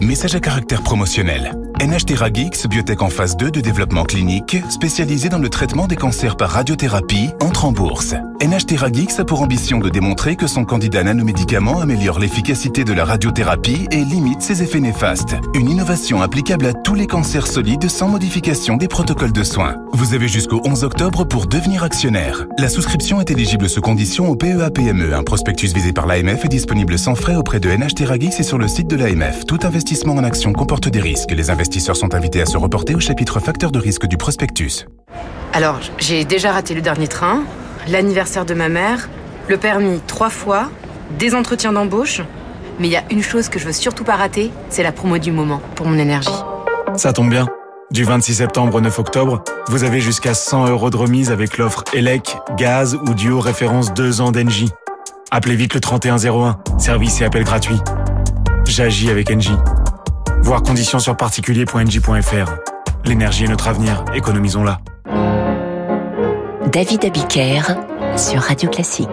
Message 0.00 0.34
à 0.34 0.40
caractère 0.40 0.82
promotionnel. 0.82 1.52
NH 1.80 2.04
Théragix, 2.06 2.66
biotech 2.68 3.02
en 3.02 3.10
phase 3.10 3.36
2 3.36 3.50
de 3.50 3.60
développement 3.60 4.04
clinique, 4.04 4.56
spécialisée 4.70 5.28
dans 5.28 5.40
le 5.40 5.48
traitement 5.48 5.88
des 5.88 5.96
cancers 5.96 6.36
par 6.36 6.50
radiothérapie, 6.50 7.30
entre 7.40 7.64
en 7.64 7.72
bourse. 7.72 8.14
NH 8.40 8.66
Théragix 8.66 9.18
a 9.18 9.24
pour 9.24 9.42
ambition 9.42 9.80
de 9.80 9.88
démontrer 9.88 10.36
que 10.36 10.46
son 10.46 10.64
candidat 10.64 11.02
nanomédicament 11.02 11.80
améliore 11.80 12.20
l'efficacité 12.20 12.84
de 12.84 12.92
la 12.92 13.04
radiothérapie 13.04 13.88
et 13.90 14.04
limite 14.04 14.40
ses 14.40 14.62
effets 14.62 14.80
néfastes. 14.80 15.34
Une 15.54 15.68
innovation 15.68 16.22
applicable 16.22 16.66
à 16.66 16.72
tous 16.72 16.94
les 16.94 17.08
cancers 17.08 17.48
solides 17.48 17.88
sans 17.90 18.08
modification 18.08 18.76
des 18.76 18.88
protocoles 18.88 19.32
de 19.32 19.42
soins. 19.42 19.76
Vous 19.92 20.14
avez 20.14 20.28
jusqu'au 20.28 20.60
11 20.64 20.84
octobre 20.84 21.24
pour 21.24 21.46
devenir 21.46 21.82
actionnaire. 21.82 22.46
La 22.56 22.68
souscription 22.68 23.20
est 23.20 23.30
éligible 23.32 23.68
sous 23.68 23.80
condition 23.80 24.28
au 24.28 24.36
PEA-PME. 24.36 25.14
Un 25.14 25.22
prospectus 25.24 25.72
visé 25.74 25.92
par 25.92 26.06
l'AMF 26.06 26.44
est 26.44 26.48
disponible 26.48 26.98
sans 26.98 27.16
frais 27.16 27.36
auprès 27.36 27.60
de 27.60 27.70
NH 27.70 27.94
Théragix 27.94 28.38
et 28.38 28.44
sur 28.44 28.58
le 28.58 28.68
site 28.68 28.88
de 28.88 28.96
l'AMF. 28.96 29.44
Tout 29.46 29.60
investissement 29.64 30.14
en 30.14 30.24
action 30.24 30.52
comporte 30.52 30.88
des 30.88 31.00
risques. 31.00 31.32
Les 31.32 31.50
investisseurs 31.50 31.63
sont 31.94 32.14
invités 32.14 32.40
à 32.40 32.46
se 32.46 32.56
reporter 32.56 32.94
au 32.94 33.00
chapitre 33.00 33.40
facteurs 33.40 33.72
de 33.72 33.78
risque 33.78 34.06
du 34.06 34.16
prospectus. 34.16 34.86
Alors, 35.52 35.78
j'ai 35.98 36.24
déjà 36.24 36.52
raté 36.52 36.74
le 36.74 36.80
dernier 36.80 37.08
train, 37.08 37.42
l'anniversaire 37.88 38.44
de 38.44 38.54
ma 38.54 38.68
mère, 38.68 39.08
le 39.48 39.56
permis 39.56 40.00
trois 40.06 40.30
fois, 40.30 40.70
des 41.18 41.34
entretiens 41.34 41.72
d'embauche. 41.72 42.22
Mais 42.80 42.88
il 42.88 42.90
y 42.90 42.96
a 42.96 43.04
une 43.10 43.22
chose 43.22 43.48
que 43.48 43.58
je 43.58 43.66
veux 43.66 43.72
surtout 43.72 44.04
pas 44.04 44.16
rater, 44.16 44.50
c'est 44.68 44.82
la 44.82 44.92
promo 44.92 45.18
du 45.18 45.32
moment 45.32 45.60
pour 45.74 45.86
mon 45.86 45.98
énergie. 45.98 46.28
Ça 46.96 47.12
tombe 47.12 47.30
bien. 47.30 47.46
Du 47.90 48.04
26 48.04 48.34
septembre 48.36 48.76
au 48.76 48.80
9 48.80 48.98
octobre, 48.98 49.44
vous 49.68 49.84
avez 49.84 50.00
jusqu'à 50.00 50.34
100 50.34 50.68
euros 50.68 50.90
de 50.90 50.96
remise 50.96 51.30
avec 51.30 51.58
l'offre 51.58 51.84
ELEC, 51.92 52.36
gaz 52.56 52.94
ou 52.94 53.14
duo 53.14 53.40
référence 53.40 53.94
2 53.94 54.20
ans 54.20 54.32
d'Engie. 54.32 54.70
Appelez 55.30 55.56
vite 55.56 55.74
le 55.74 55.80
3101, 55.80 56.58
service 56.78 57.20
et 57.20 57.24
appel 57.24 57.44
gratuit. 57.44 57.78
J'agis 58.66 59.10
avec 59.10 59.30
Engie. 59.30 59.56
Voir 60.44 60.62
conditions 60.62 60.98
sur 60.98 61.16
particulier.ng.fr. 61.16 62.54
L'énergie 63.06 63.44
est 63.44 63.48
notre 63.48 63.66
avenir, 63.66 64.04
économisons-la. 64.14 64.78
David 66.70 67.06
Abiker 67.06 67.62
sur 68.18 68.42
Radio 68.42 68.68
Classique. 68.68 69.08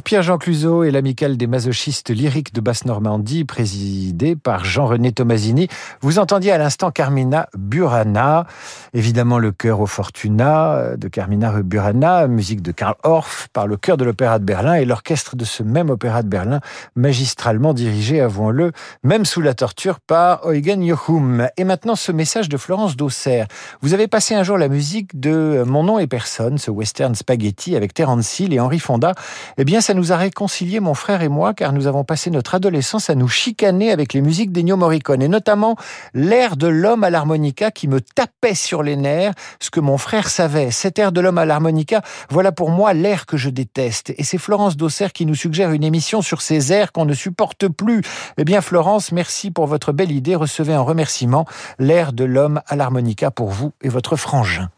Pierre-Jean 0.00 0.38
Cluzot 0.38 0.84
et 0.84 0.90
l'amicale 0.90 1.36
des 1.36 1.46
masochistes 1.46 2.08
lyriques 2.08 2.54
de 2.54 2.60
Basse-Normandie, 2.62 3.44
présidée 3.44 4.36
par 4.36 4.64
Jean-René 4.64 5.12
Tomasini. 5.12 5.68
Vous 6.00 6.18
entendiez 6.18 6.52
à 6.52 6.58
l'instant 6.58 6.90
Carmina 6.90 7.48
Burana, 7.54 8.46
évidemment 8.94 9.38
le 9.38 9.52
chœur 9.52 9.80
au 9.80 9.86
Fortuna 9.86 10.74
euh, 10.76 10.96
de 10.96 11.08
Carmina 11.08 11.60
Burana, 11.62 12.28
musique 12.28 12.62
de 12.62 12.72
Karl 12.72 12.94
Orff 13.02 13.48
par 13.52 13.66
le 13.66 13.76
chœur 13.76 13.96
de 13.96 14.04
l'Opéra 14.04 14.38
de 14.38 14.44
Berlin 14.44 14.74
et 14.74 14.84
l'orchestre 14.84 15.36
de 15.36 15.44
ce 15.44 15.62
même 15.62 15.90
Opéra 15.90 16.22
de 16.22 16.28
Berlin, 16.28 16.60
magistralement 16.96 17.74
dirigé, 17.74 18.20
avouons-le, 18.20 18.72
même 19.02 19.26
sous 19.26 19.42
la 19.42 19.52
torture 19.52 20.00
par 20.00 20.48
Eugen 20.48 20.86
Jochum. 20.86 21.48
Et 21.56 21.64
maintenant 21.64 21.96
ce 21.96 22.12
message 22.12 22.48
de 22.48 22.56
Florence 22.56 22.96
d'Auxerre. 22.96 23.46
Vous 23.82 23.92
avez 23.92 24.08
passé 24.08 24.34
un 24.34 24.44
jour 24.44 24.56
la 24.56 24.68
musique 24.68 25.18
de 25.18 25.64
Mon 25.66 25.82
nom 25.82 25.98
et 25.98 26.06
personne, 26.06 26.56
ce 26.56 26.70
western 26.70 27.14
spaghetti 27.14 27.76
avec 27.76 27.92
Terence 27.92 28.38
Hill 28.38 28.54
et 28.54 28.60
Henri 28.60 28.78
Fonda. 28.78 29.12
Eh 29.58 29.64
ça 29.82 29.94
nous 29.94 30.12
a 30.12 30.16
réconcilié 30.16 30.80
mon 30.80 30.94
frère 30.94 31.22
et 31.22 31.28
moi, 31.28 31.52
car 31.52 31.72
nous 31.72 31.86
avons 31.86 32.04
passé 32.04 32.30
notre 32.30 32.54
adolescence 32.54 33.10
à 33.10 33.14
nous 33.14 33.28
chicaner 33.28 33.90
avec 33.90 34.14
les 34.14 34.22
musiques 34.22 34.52
d'Ennio 34.52 34.76
Morricone, 34.76 35.20
et 35.20 35.28
notamment 35.28 35.76
l'air 36.14 36.56
de 36.56 36.66
l'homme 36.66 37.04
à 37.04 37.10
l'harmonica 37.10 37.70
qui 37.70 37.88
me 37.88 38.00
tapait 38.00 38.54
sur 38.54 38.82
les 38.82 38.96
nerfs, 38.96 39.34
ce 39.60 39.70
que 39.70 39.80
mon 39.80 39.98
frère 39.98 40.28
savait. 40.28 40.70
Cet 40.70 40.98
air 40.98 41.12
de 41.12 41.20
l'homme 41.20 41.38
à 41.38 41.44
l'harmonica, 41.44 42.02
voilà 42.30 42.52
pour 42.52 42.70
moi 42.70 42.94
l'air 42.94 43.26
que 43.26 43.36
je 43.36 43.50
déteste. 43.50 44.14
Et 44.16 44.24
c'est 44.24 44.38
Florence 44.38 44.76
Dosser 44.76 45.08
qui 45.12 45.26
nous 45.26 45.34
suggère 45.34 45.72
une 45.72 45.84
émission 45.84 46.22
sur 46.22 46.40
ces 46.40 46.72
airs 46.72 46.92
qu'on 46.92 47.04
ne 47.04 47.14
supporte 47.14 47.68
plus. 47.68 48.02
Eh 48.38 48.44
bien, 48.44 48.60
Florence, 48.60 49.12
merci 49.12 49.50
pour 49.50 49.66
votre 49.66 49.92
belle 49.92 50.12
idée. 50.12 50.34
Recevez 50.34 50.72
un 50.72 50.80
remerciement. 50.80 51.44
L'air 51.78 52.12
de 52.12 52.24
l'homme 52.24 52.62
à 52.66 52.76
l'harmonica 52.76 53.30
pour 53.30 53.50
vous 53.50 53.72
et 53.82 53.88
votre 53.88 54.16
frangin. 54.16 54.70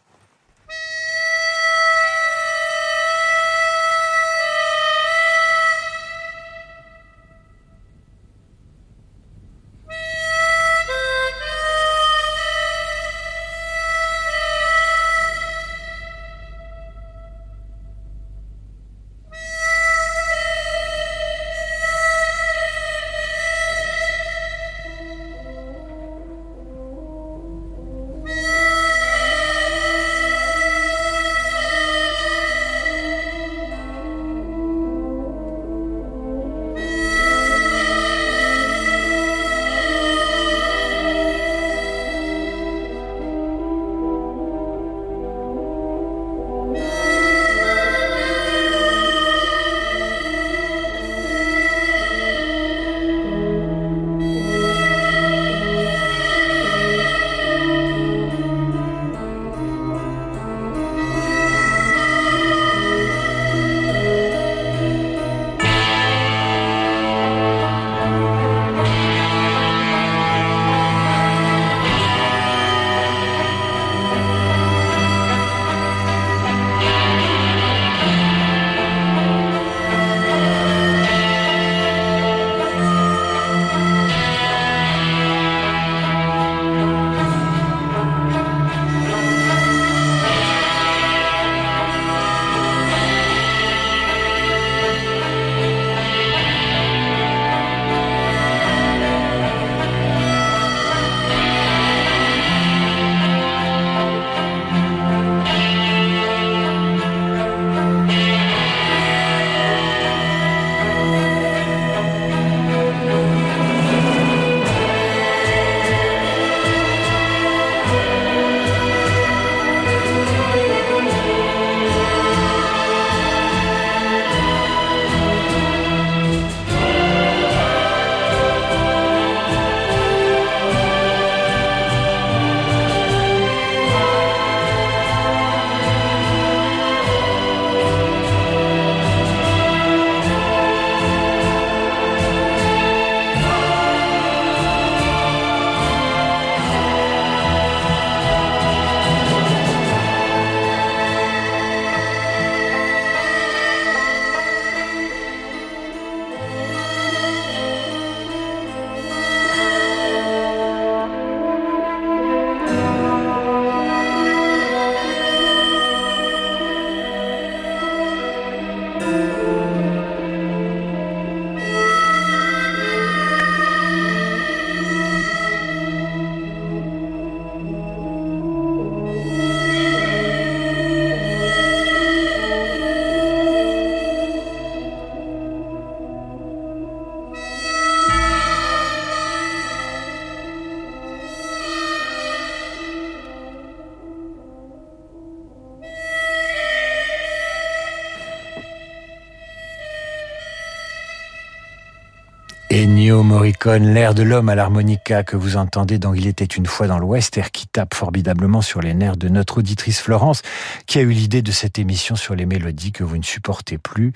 Ennio 203.15 203.23
Morricone, 203.23 203.93
l'air 203.93 204.13
de 204.13 204.23
l'homme 204.23 204.49
à 204.49 204.55
l'harmonica 204.55 205.23
que 205.23 205.37
vous 205.37 205.55
entendez 205.55 205.99
dans 205.99 206.13
Il 206.13 206.27
était 206.27 206.43
une 206.43 206.65
fois 206.65 206.87
dans 206.87 206.99
l'Ouest, 206.99 207.37
air 207.37 207.51
qui 207.51 207.65
tape 207.65 207.93
formidablement 207.93 208.61
sur 208.61 208.81
les 208.81 208.93
nerfs 208.93 209.15
de 209.15 209.29
notre 209.29 209.59
auditrice 209.59 210.01
Florence, 210.01 210.41
qui 210.85 210.97
a 210.97 211.01
eu 211.01 211.11
l'idée 211.11 211.41
de 211.41 211.51
cette 211.53 211.79
émission 211.79 212.17
sur 212.17 212.35
les 212.35 212.45
mélodies 212.45 212.91
que 212.91 213.05
vous 213.05 213.15
ne 213.15 213.23
supportez 213.23 213.77
plus. 213.77 214.11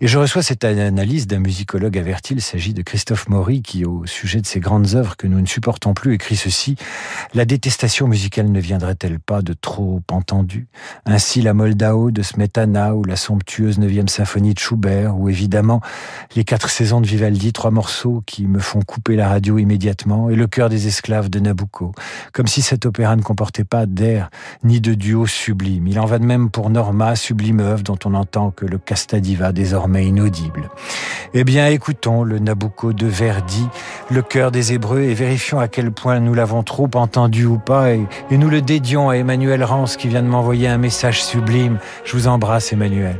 Et 0.00 0.08
je 0.08 0.18
reçois 0.18 0.42
cette 0.42 0.64
analyse 0.64 1.28
d'un 1.28 1.38
musicologue 1.38 1.96
averti, 1.96 2.34
il 2.34 2.42
s'agit 2.42 2.74
de 2.74 2.82
Christophe 2.82 3.28
Maury, 3.28 3.62
qui 3.62 3.84
au 3.84 4.04
sujet 4.06 4.40
de 4.40 4.46
ces 4.46 4.58
grandes 4.58 4.96
œuvres 4.96 5.16
que 5.16 5.28
nous 5.28 5.40
ne 5.40 5.46
supportons 5.46 5.94
plus 5.94 6.14
écrit 6.14 6.34
ceci, 6.34 6.74
la 7.34 7.44
détestation 7.44 8.08
musicale 8.08 8.50
ne 8.50 8.60
viendrait-elle 8.60 9.20
pas 9.20 9.42
de 9.42 9.52
trop 9.52 10.02
entendu? 10.10 10.66
Ainsi 11.06 11.40
la 11.40 11.54
Moldao 11.54 12.10
de 12.10 12.22
Smetana 12.22 12.96
ou 12.96 13.04
la 13.04 13.14
somptueuse 13.14 13.78
9e 13.78 14.08
symphonie 14.08 14.54
de 14.54 14.58
Schubert 14.58 15.16
ou 15.16 15.28
évidemment 15.28 15.80
les 16.34 16.42
quatre 16.42 16.68
saisons 16.68 17.00
de 17.00 17.06
Vivaldi, 17.06 17.52
trois 17.52 17.70
morceaux 17.70 18.24
qui 18.26 18.39
me 18.48 18.58
font 18.58 18.80
couper 18.82 19.16
la 19.16 19.28
radio 19.28 19.58
immédiatement, 19.58 20.30
et 20.30 20.36
Le 20.36 20.46
cœur 20.46 20.68
des 20.68 20.86
esclaves 20.86 21.28
de 21.28 21.40
Nabucco, 21.40 21.92
comme 22.32 22.46
si 22.46 22.62
cet 22.62 22.86
opéra 22.86 23.16
ne 23.16 23.22
comportait 23.22 23.64
pas 23.64 23.86
d'air 23.86 24.30
ni 24.64 24.80
de 24.80 24.94
duo 24.94 25.26
sublime. 25.26 25.86
Il 25.86 25.98
en 26.00 26.06
va 26.06 26.18
de 26.18 26.24
même 26.24 26.50
pour 26.50 26.70
Norma, 26.70 27.16
sublime 27.16 27.60
œuvre 27.60 27.82
dont 27.82 27.98
on 28.04 28.14
entend 28.14 28.50
que 28.50 28.66
le 28.66 28.78
castadiva 28.78 29.52
désormais 29.52 30.06
inaudible. 30.06 30.70
Eh 31.34 31.44
bien, 31.44 31.68
écoutons 31.68 32.24
le 32.24 32.38
Nabucco 32.38 32.92
de 32.92 33.06
Verdi, 33.06 33.66
Le 34.10 34.22
cœur 34.22 34.50
des 34.50 34.72
Hébreux, 34.72 35.00
et 35.00 35.14
vérifions 35.14 35.58
à 35.58 35.68
quel 35.68 35.92
point 35.92 36.20
nous 36.20 36.34
l'avons 36.34 36.62
trop 36.62 36.90
entendu 36.94 37.46
ou 37.46 37.58
pas, 37.58 37.92
et, 37.92 38.06
et 38.30 38.38
nous 38.38 38.48
le 38.48 38.62
dédions 38.62 39.10
à 39.10 39.16
Emmanuel 39.16 39.64
Rance 39.64 39.96
qui 39.96 40.08
vient 40.08 40.22
de 40.22 40.28
m'envoyer 40.28 40.68
un 40.68 40.78
message 40.78 41.22
sublime. 41.22 41.78
Je 42.04 42.12
vous 42.12 42.26
embrasse, 42.26 42.72
Emmanuel. 42.72 43.16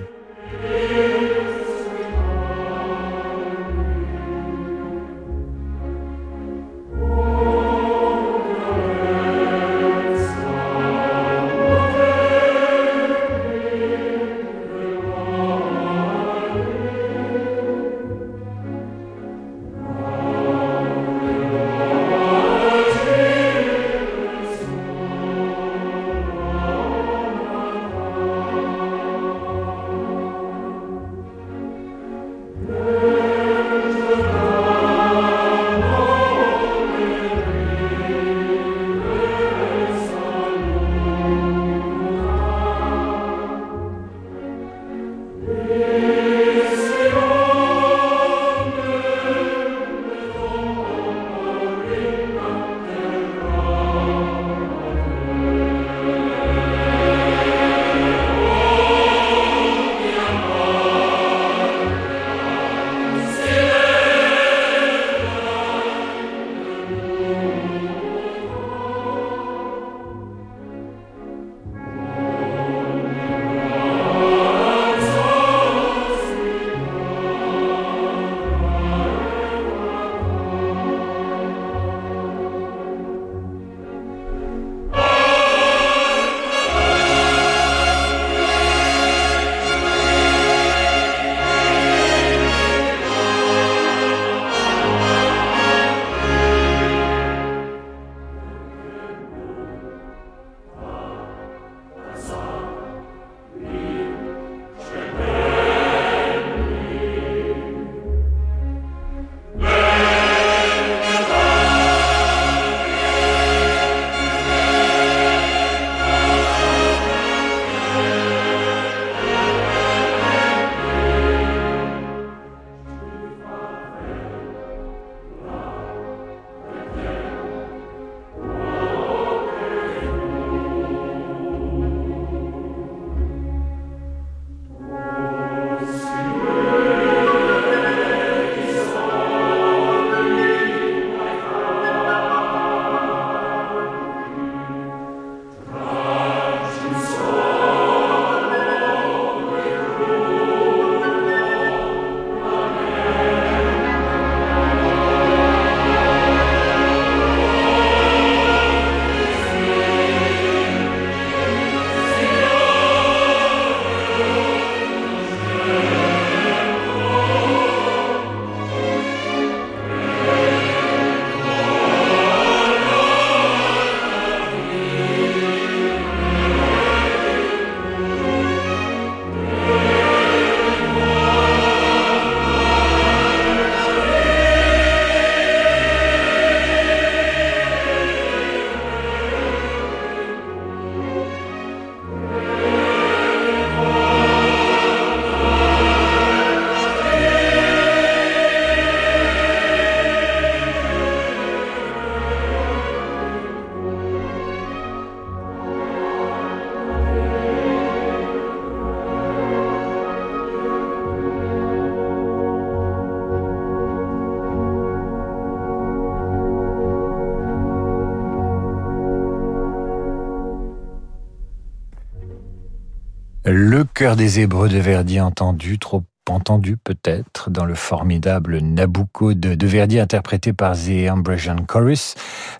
Cœur 224.00 224.16
des 224.16 224.40
Hébreux 224.40 224.70
de 224.70 224.78
Verdi 224.78 225.20
entendu, 225.20 225.78
trop 225.78 226.04
entendu 226.30 226.78
peut-être 226.78 227.50
dans 227.50 227.66
le 227.66 227.74
formidable 227.74 228.56
Nabucco 228.62 229.34
de, 229.34 229.66
Verdi 229.66 230.00
interprété 230.00 230.54
par 230.54 230.74
The 230.74 231.10
Ambrosian 231.10 231.56
Chorus, 231.68 232.14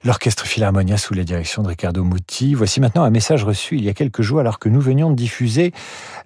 l'orchestre 0.05 0.47
Philharmonia 0.47 0.97
sous 0.97 1.15
la 1.15 1.25
direction 1.25 1.63
de 1.63 1.69
Riccardo 1.69 2.05
Muti. 2.05 2.55
Voici 2.55 2.81
maintenant 2.81 3.03
un 3.03 3.11
message 3.11 3.45
reçu 3.45 3.77
il 3.77 3.85
y 3.85 3.89
a 3.89 3.95
quelques 3.95 4.23
jours 4.23 4.41
alors 4.41 4.59
que 4.59 4.69
nous 4.69 4.81
venions 4.81 5.11
de 5.11 5.15
diffuser 5.15 5.73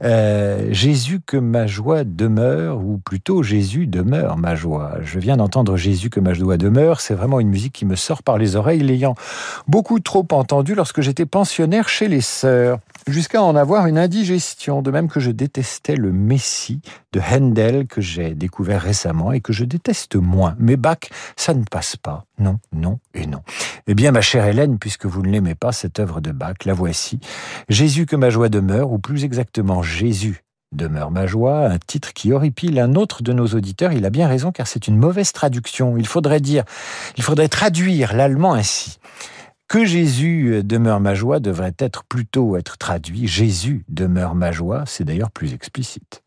euh, 0.02 0.68
Jésus 0.70 1.20
que 1.24 1.36
ma 1.36 1.66
joie 1.66 2.04
demeure, 2.04 2.84
ou 2.84 2.98
plutôt 2.98 3.42
Jésus 3.42 3.86
demeure 3.86 4.36
ma 4.36 4.54
joie. 4.54 4.98
Je 5.02 5.18
viens 5.18 5.36
d'entendre 5.36 5.76
Jésus 5.76 6.10
que 6.10 6.20
ma 6.20 6.34
joie 6.34 6.56
demeure, 6.56 7.00
c'est 7.00 7.14
vraiment 7.14 7.40
une 7.40 7.48
musique 7.48 7.72
qui 7.72 7.84
me 7.84 7.96
sort 7.96 8.22
par 8.22 8.38
les 8.38 8.56
oreilles, 8.56 8.80
l'ayant 8.80 9.14
beaucoup 9.66 10.00
trop 10.00 10.26
entendu 10.30 10.74
lorsque 10.74 11.00
j'étais 11.00 11.26
pensionnaire 11.26 11.88
chez 11.88 12.08
les 12.08 12.20
sœurs 12.20 12.78
jusqu'à 13.06 13.42
en 13.42 13.56
avoir 13.56 13.86
une 13.86 13.98
indigestion, 13.98 14.82
de 14.82 14.90
même 14.90 15.08
que 15.08 15.20
je 15.20 15.30
détestais 15.30 15.96
le 15.96 16.12
Messie 16.12 16.80
de 17.12 17.20
Handel 17.20 17.86
que 17.86 18.00
j'ai 18.00 18.34
découvert 18.34 18.82
récemment 18.82 19.32
et 19.32 19.40
que 19.40 19.52
je 19.52 19.64
déteste 19.64 20.16
moins. 20.16 20.56
Mais 20.58 20.76
Bach, 20.76 20.98
ça 21.36 21.54
ne 21.54 21.64
passe 21.64 21.96
pas. 21.96 22.24
Non, 22.38 22.58
non 22.72 22.98
et 23.14 23.26
non. 23.26 23.42
Eh 23.86 23.94
bien, 23.94 24.12
ma 24.12 24.20
chère 24.20 24.46
Hélène, 24.46 24.78
puisque 24.78 25.06
vous 25.06 25.22
ne 25.22 25.30
l'aimez 25.30 25.54
pas, 25.54 25.72
cette 25.72 26.00
œuvre 26.00 26.20
de 26.20 26.32
Bach, 26.32 26.56
la 26.64 26.74
voici. 26.74 27.20
Jésus 27.68 28.06
que 28.06 28.16
ma 28.16 28.30
joie 28.30 28.48
demeure, 28.48 28.92
ou 28.92 28.98
plus 28.98 29.24
exactement 29.24 29.82
Jésus 29.82 30.44
demeure 30.72 31.10
ma 31.10 31.26
joie, 31.26 31.66
un 31.66 31.78
titre 31.78 32.12
qui 32.12 32.32
horripile 32.32 32.80
un 32.80 32.94
autre 32.94 33.22
de 33.22 33.32
nos 33.32 33.46
auditeurs. 33.46 33.92
Il 33.92 34.04
a 34.04 34.10
bien 34.10 34.26
raison 34.26 34.52
car 34.52 34.66
c'est 34.66 34.88
une 34.88 34.96
mauvaise 34.96 35.32
traduction. 35.32 35.96
Il 35.96 36.06
faudrait 36.06 36.40
dire, 36.40 36.64
il 37.16 37.22
faudrait 37.22 37.48
traduire 37.48 38.14
l'allemand 38.14 38.54
ainsi. 38.54 38.98
Que 39.68 39.84
Jésus 39.84 40.62
demeure 40.62 41.00
ma 41.00 41.14
joie 41.14 41.40
devrait 41.40 41.74
être 41.78 42.04
plutôt 42.04 42.56
être 42.56 42.76
traduit 42.76 43.26
Jésus 43.26 43.84
demeure 43.88 44.34
ma 44.34 44.52
joie, 44.52 44.84
c'est 44.86 45.04
d'ailleurs 45.04 45.30
plus 45.30 45.54
explicite. 45.54 46.23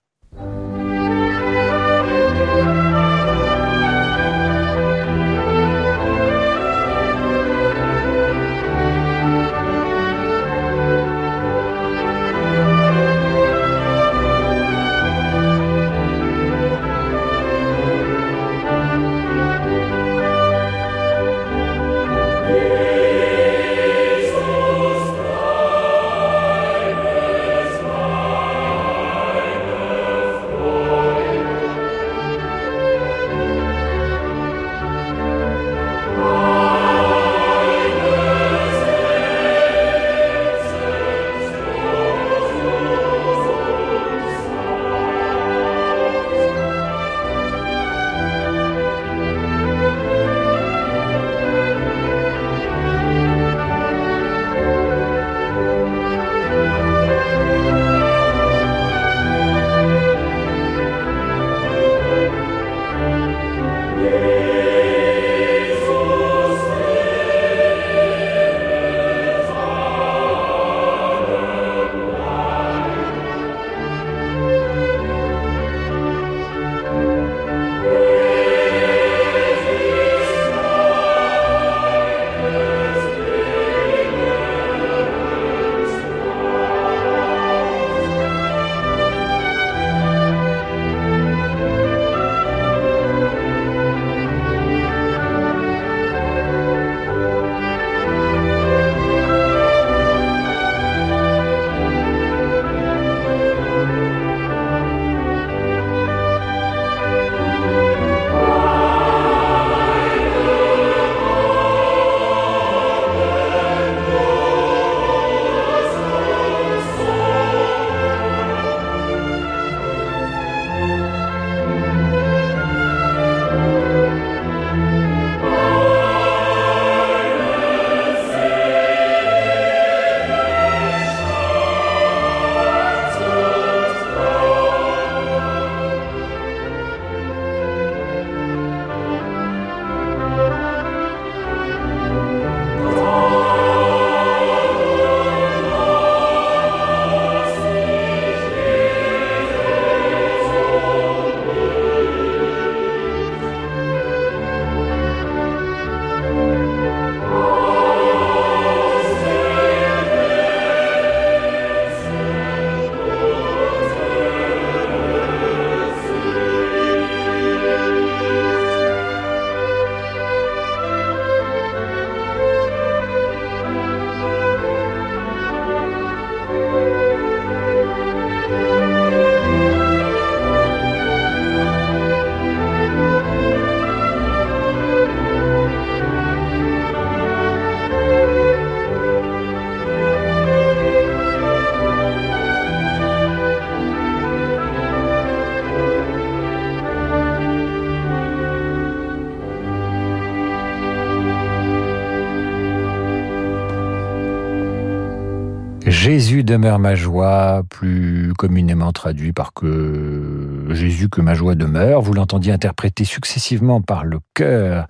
Demeure 206.57 206.79
ma 206.79 206.95
joie, 206.95 207.61
plus 207.69 208.33
communément 208.35 208.91
traduit 208.91 209.31
par 209.31 209.53
que 209.53 210.65
Jésus 210.71 211.07
que 211.07 211.21
ma 211.21 211.35
joie 211.35 211.53
demeure. 211.53 212.01
Vous 212.01 212.13
l'entendiez 212.13 212.51
interprété 212.51 213.05
successivement 213.05 213.79
par 213.79 214.03
le 214.03 214.19
chœur 214.33 214.87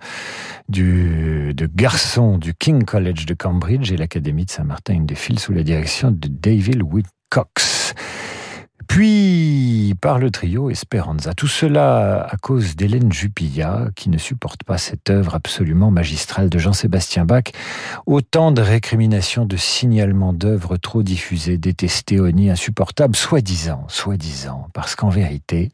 de 0.70 1.66
garçons 1.66 2.38
du 2.38 2.54
King 2.54 2.84
College 2.84 3.26
de 3.26 3.34
Cambridge 3.34 3.92
et 3.92 3.98
l'Académie 3.98 4.46
de 4.46 4.50
Saint-Martin, 4.50 4.94
une 4.94 5.06
des 5.06 5.14
files 5.14 5.38
sous 5.38 5.52
la 5.52 5.62
direction 5.62 6.10
de 6.10 6.28
David 6.28 6.82
Whitcox. 6.82 7.67
Puis 8.88 9.94
par 10.00 10.18
le 10.18 10.30
trio 10.30 10.70
Esperanza. 10.70 11.34
Tout 11.34 11.46
cela 11.46 12.26
à 12.28 12.36
cause 12.36 12.74
d'Hélène 12.74 13.12
Jupilla, 13.12 13.88
qui 13.94 14.08
ne 14.08 14.18
supporte 14.18 14.64
pas 14.64 14.78
cette 14.78 15.10
œuvre 15.10 15.34
absolument 15.34 15.90
magistrale 15.90 16.48
de 16.48 16.58
Jean-Sébastien 16.58 17.24
Bach. 17.24 17.44
Autant 18.06 18.50
de 18.50 18.62
récriminations, 18.62 19.44
de 19.44 19.56
signalements 19.56 20.32
d'œuvres 20.32 20.78
trop 20.78 21.02
diffusées, 21.02 21.58
détestées, 21.58 22.18
honnies, 22.18 22.50
insupportables, 22.50 23.14
soi-disant, 23.14 23.84
soi-disant, 23.88 24.68
parce 24.72 24.96
qu'en 24.96 25.10
vérité, 25.10 25.70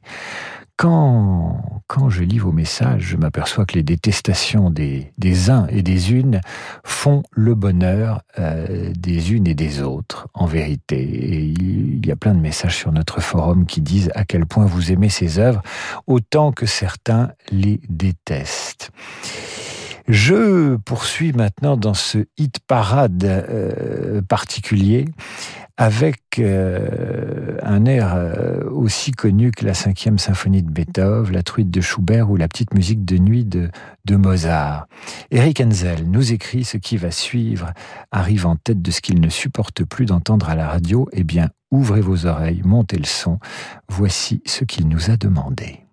quand, 0.76 1.82
quand 1.86 2.10
je 2.10 2.24
lis 2.24 2.38
vos 2.38 2.52
messages, 2.52 3.02
je 3.02 3.16
m'aperçois 3.16 3.64
que 3.64 3.74
les 3.74 3.82
détestations 3.82 4.70
des, 4.70 5.12
des 5.18 5.50
uns 5.50 5.66
et 5.68 5.82
des 5.82 6.12
unes 6.12 6.40
font 6.84 7.22
le 7.30 7.54
bonheur 7.54 8.22
euh, 8.38 8.92
des 8.96 9.32
unes 9.32 9.46
et 9.46 9.54
des 9.54 9.82
autres, 9.82 10.28
en 10.34 10.46
vérité. 10.46 11.00
Et 11.00 11.44
il 11.44 12.04
y 12.04 12.10
a 12.10 12.16
plein 12.16 12.34
de 12.34 12.40
messages 12.40 12.76
sur 12.76 12.92
notre 12.92 13.20
forum 13.20 13.66
qui 13.66 13.80
disent 13.80 14.10
à 14.14 14.24
quel 14.24 14.46
point 14.46 14.66
vous 14.66 14.90
aimez 14.90 15.10
ces 15.10 15.38
œuvres, 15.38 15.62
autant 16.06 16.50
que 16.50 16.66
certains 16.66 17.30
les 17.50 17.80
détestent. 17.88 18.90
Je 20.06 20.76
poursuis 20.76 21.32
maintenant 21.32 21.78
dans 21.78 21.94
ce 21.94 22.26
hit 22.36 22.58
parade 22.66 23.24
euh, 23.24 24.20
particulier 24.20 25.06
avec 25.76 26.20
euh, 26.38 27.58
un 27.62 27.84
air 27.84 28.14
euh, 28.14 28.68
aussi 28.70 29.10
connu 29.10 29.50
que 29.50 29.64
la 29.64 29.74
cinquième 29.74 30.18
symphonie 30.18 30.62
de 30.62 30.70
Beethoven, 30.70 31.32
la 31.32 31.42
truite 31.42 31.70
de 31.70 31.80
Schubert 31.80 32.30
ou 32.30 32.36
la 32.36 32.46
petite 32.46 32.74
musique 32.74 33.04
de 33.04 33.18
nuit 33.18 33.44
de, 33.44 33.70
de 34.04 34.16
Mozart. 34.16 34.86
Eric 35.30 35.60
Enzel 35.60 36.08
nous 36.08 36.32
écrit 36.32 36.64
ce 36.64 36.76
qui 36.76 36.96
va 36.96 37.10
suivre 37.10 37.72
arrive 38.12 38.46
en 38.46 38.56
tête 38.56 38.82
de 38.82 38.90
ce 38.90 39.00
qu'il 39.00 39.20
ne 39.20 39.28
supporte 39.28 39.84
plus 39.84 40.06
d'entendre 40.06 40.48
à 40.48 40.54
la 40.54 40.68
radio. 40.68 41.08
Eh 41.12 41.24
bien, 41.24 41.50
ouvrez 41.72 42.00
vos 42.00 42.26
oreilles, 42.26 42.62
montez 42.64 42.98
le 42.98 43.04
son. 43.04 43.38
Voici 43.88 44.42
ce 44.46 44.64
qu'il 44.64 44.88
nous 44.88 45.10
a 45.10 45.16
demandé. 45.16 45.83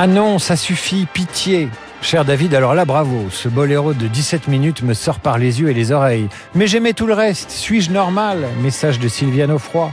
Ah 0.00 0.06
non, 0.06 0.38
ça 0.38 0.54
suffit, 0.54 1.08
pitié. 1.12 1.68
Cher 2.02 2.24
David, 2.24 2.54
alors 2.54 2.72
là, 2.72 2.84
bravo. 2.84 3.26
Ce 3.32 3.48
boléro 3.48 3.94
de 3.94 4.06
17 4.06 4.46
minutes 4.46 4.82
me 4.82 4.94
sort 4.94 5.18
par 5.18 5.38
les 5.38 5.60
yeux 5.60 5.70
et 5.70 5.74
les 5.74 5.90
oreilles. 5.90 6.28
Mais 6.54 6.68
j'aimais 6.68 6.92
tout 6.92 7.08
le 7.08 7.14
reste. 7.14 7.50
Suis-je 7.50 7.90
normal? 7.90 8.46
Message 8.62 9.00
de 9.00 9.08
Sylviane 9.08 9.58
Froid. 9.58 9.90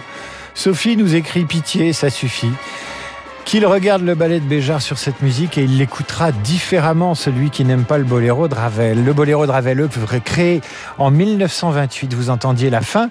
Sophie 0.53 0.95
nous 0.95 1.15
écrit 1.15 1.45
pitié, 1.45 1.91
ça 1.91 2.11
suffit. 2.11 2.51
Qu'il 3.45 3.65
regarde 3.65 4.03
le 4.03 4.13
ballet 4.13 4.39
de 4.39 4.45
Béjar 4.45 4.79
sur 4.79 4.99
cette 4.99 5.23
musique 5.23 5.57
et 5.57 5.63
il 5.63 5.79
l'écoutera 5.79 6.31
différemment, 6.31 7.15
celui 7.15 7.49
qui 7.49 7.65
n'aime 7.65 7.83
pas 7.83 7.97
le 7.97 8.03
boléro 8.03 8.47
de 8.47 8.53
Ravel. 8.53 9.03
Le 9.03 9.13
boléro 9.13 9.47
de 9.47 9.51
Ravel, 9.51 9.87
créé 10.23 10.61
en 10.99 11.09
1928, 11.09 12.13
vous 12.13 12.29
entendiez 12.29 12.69
la 12.69 12.81
fin, 12.81 13.09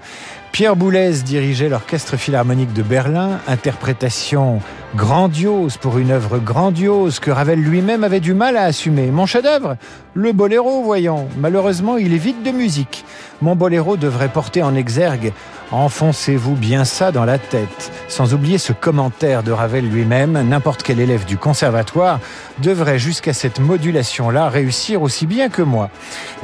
Pierre 0.55 0.76
Boulez 0.76 1.14
dirigeait 1.24 1.68
l'Orchestre 1.68 2.16
Philharmonique 2.16 2.72
de 2.72 2.84
Berlin, 2.84 3.40
interprétation 3.48 4.61
grandiose 4.94 5.78
pour 5.78 5.98
une 5.98 6.12
œuvre 6.12 6.38
grandiose 6.38 7.18
que 7.18 7.32
Ravel 7.32 7.59
lui-même 7.59 8.05
avait 8.05 8.20
du 8.20 8.34
mal 8.34 8.57
à 8.57 8.62
assumer. 8.62 9.11
Mon 9.11 9.26
chef-d'œuvre 9.26 9.76
Le 10.14 10.30
boléro, 10.30 10.84
voyons. 10.84 11.26
Malheureusement, 11.38 11.96
il 11.96 12.14
est 12.14 12.18
vide 12.18 12.44
de 12.44 12.52
musique. 12.52 13.05
Mon 13.42 13.57
boléro 13.57 13.96
devrait 13.96 14.28
porter 14.28 14.62
en 14.62 14.76
exergue 14.76 15.32
Enfoncez-vous 15.70 16.55
bien 16.55 16.84
ça 16.84 17.11
dans 17.11 17.24
la 17.24 17.38
tête. 17.38 17.90
Sans 18.09 18.34
oublier 18.34 18.59
ce 18.59 18.72
commentaire 18.72 19.42
de 19.42 19.50
Ravel 19.50 19.88
lui-même, 19.88 20.40
n'importe 20.48 20.82
quel 20.82 21.00
élève 21.00 21.24
du 21.24 21.36
conservatoire 21.36 22.20
devrait 22.59 22.98
jusqu'à 22.98 23.32
cette 23.32 23.59
modulation-là 23.59 24.50
réussir 24.50 25.02
aussi 25.02 25.26
bien 25.26 25.48
que 25.48 25.62
moi. 25.62 25.90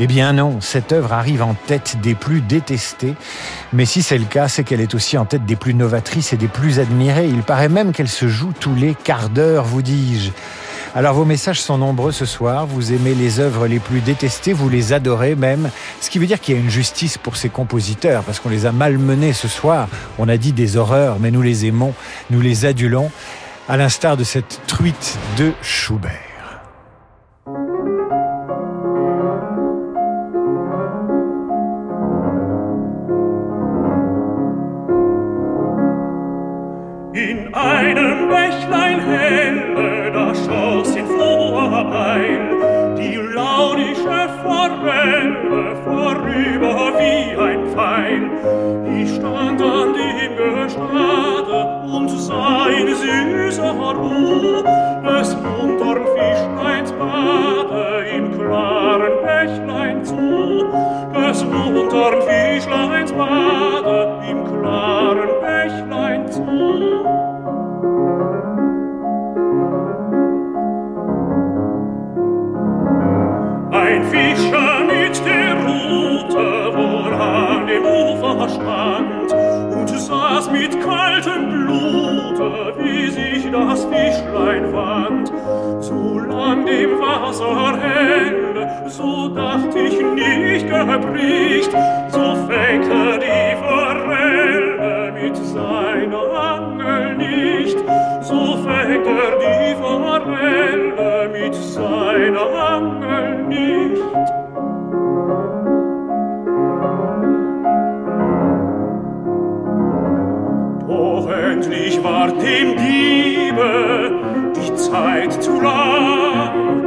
Eh 0.01 0.07
bien 0.07 0.33
non, 0.33 0.61
cette 0.61 0.93
œuvre 0.93 1.13
arrive 1.13 1.43
en 1.43 1.55
tête 1.55 1.99
des 2.03 2.15
plus 2.17 2.41
détestées. 2.41 3.15
Mais 3.73 3.85
si 3.85 4.00
c'est 4.03 4.19
le 4.19 4.25
cas, 4.25 4.49
c'est 4.49 4.65
qu'elle 4.65 4.81
est 4.81 4.95
aussi 4.95 5.19
en 5.19 5.25
tête 5.25 5.45
des 5.45 5.57
plus 5.57 5.75
novatrices 5.75 6.33
et 6.33 6.37
des 6.37 6.49
plus 6.49 6.79
admirées. 6.79 7.27
Il 7.27 7.43
paraît 7.43 7.69
même 7.69 7.93
qu'elle 7.93 8.09
se 8.09 8.29
joue 8.29 8.53
tous 8.59 8.75
les 8.75 8.95
quarts 8.95 9.31
d'heure, 9.31 9.65
vous 9.65 9.83
dis-je. 9.83 10.31
Alors 10.95 11.15
vos 11.15 11.25
messages 11.25 11.61
sont 11.61 11.79
nombreux 11.79 12.11
ce 12.11 12.25
soir, 12.25 12.67
vous 12.67 12.93
aimez 12.93 13.15
les 13.15 13.39
œuvres 13.39 13.67
les 13.69 13.79
plus 13.79 14.01
détestées, 14.01 14.53
vous 14.53 14.69
les 14.69 14.93
adorez 14.93 15.37
même, 15.37 15.71
ce 16.01 16.11
qui 16.11 16.19
veut 16.19 16.27
dire 16.27 16.41
qu'il 16.41 16.57
y 16.57 16.59
a 16.59 16.61
une 16.61 16.71
justice 16.71 17.17
pour 17.17 17.37
ces 17.37 17.49
compositeurs, 17.49 18.25
parce 18.25 18.41
qu'on 18.41 18.49
les 18.49 18.67
a 18.67 18.73
malmenés 18.73 19.33
ce 19.33 19.47
soir, 19.47 19.89
on 20.19 20.29
a 20.29 20.37
dit 20.37 20.53
des 20.53 20.77
horreurs, 20.77 21.19
mais 21.21 21.31
nous 21.31 21.43
les 21.43 21.67
aimons, 21.67 21.95
nous 22.31 22.41
les 22.41 22.65
adulons, 22.65 23.11
à 23.69 23.77
l'instar 23.77 24.17
de 24.17 24.25
cette 24.25 24.61
truite 24.67 25.17
de 25.39 25.53
Schubert. 25.63 26.30
Forelle 44.61 45.75
vorüber 45.85 46.93
wie 46.99 47.35
ein 47.35 47.67
Pfeil. 47.73 48.25
Ich 48.95 49.15
stand 49.15 49.63
an 49.63 49.95
dem 49.95 50.37
Gestade 50.37 51.59
und 51.91 52.09
sah 52.11 52.67
in 52.69 52.89
süßer 52.95 53.73
Ruh 53.73 54.63
des 55.03 55.37
muntern 55.37 56.05
Fischleins 56.15 56.93
Bade 56.93 58.05
im 58.15 58.39
klaren 58.39 59.17
Bächlein 59.25 60.05
zu. 60.05 60.67
Des 61.15 61.45
muntern 61.47 62.21
Fischleins 62.29 63.13
Bade 63.13 63.90
stand 78.55 79.33
und 79.73 79.89
saß 79.89 80.51
mit 80.51 80.81
kaltem 80.81 81.49
Blute, 81.49 82.75
wie 82.79 83.11
sich 83.11 83.51
das 83.51 83.85
Fischlein 83.85 84.73
wand. 84.73 85.33
So 85.81 86.19
lang 86.19 86.67
dem 86.67 86.99
Wasser 86.99 87.79
hell, 87.81 88.69
so 88.87 89.29
dacht 89.29 89.75
ich 89.75 90.01
nicht 90.01 90.67
gebricht, 90.69 91.73
so 92.09 92.37
fängt 92.49 92.89
er 92.89 93.19
die 93.19 93.57
Forelle 93.63 95.13
mit 95.13 95.37
seiner 95.37 96.25
Angel 96.53 97.17
nicht, 97.17 97.79
so 98.21 98.57
fängt 98.65 99.07
er 99.07 99.33
die 99.45 99.75
Forelle 99.81 101.29
mit 101.33 101.55
seiner 101.55 102.47
Angel 102.71 103.00
Zeit 114.91 115.43
zu 115.43 115.61
lang. 115.61 116.81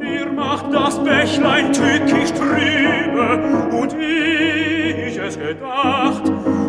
Er 0.00 0.32
macht 0.32 0.72
das 0.72 0.98
Bächlein 1.02 1.72
tückisch 1.72 2.32
trübe 2.32 3.28
und 3.76 3.92
ich 3.98 5.16
es 5.18 5.36
gedacht, 5.38 6.26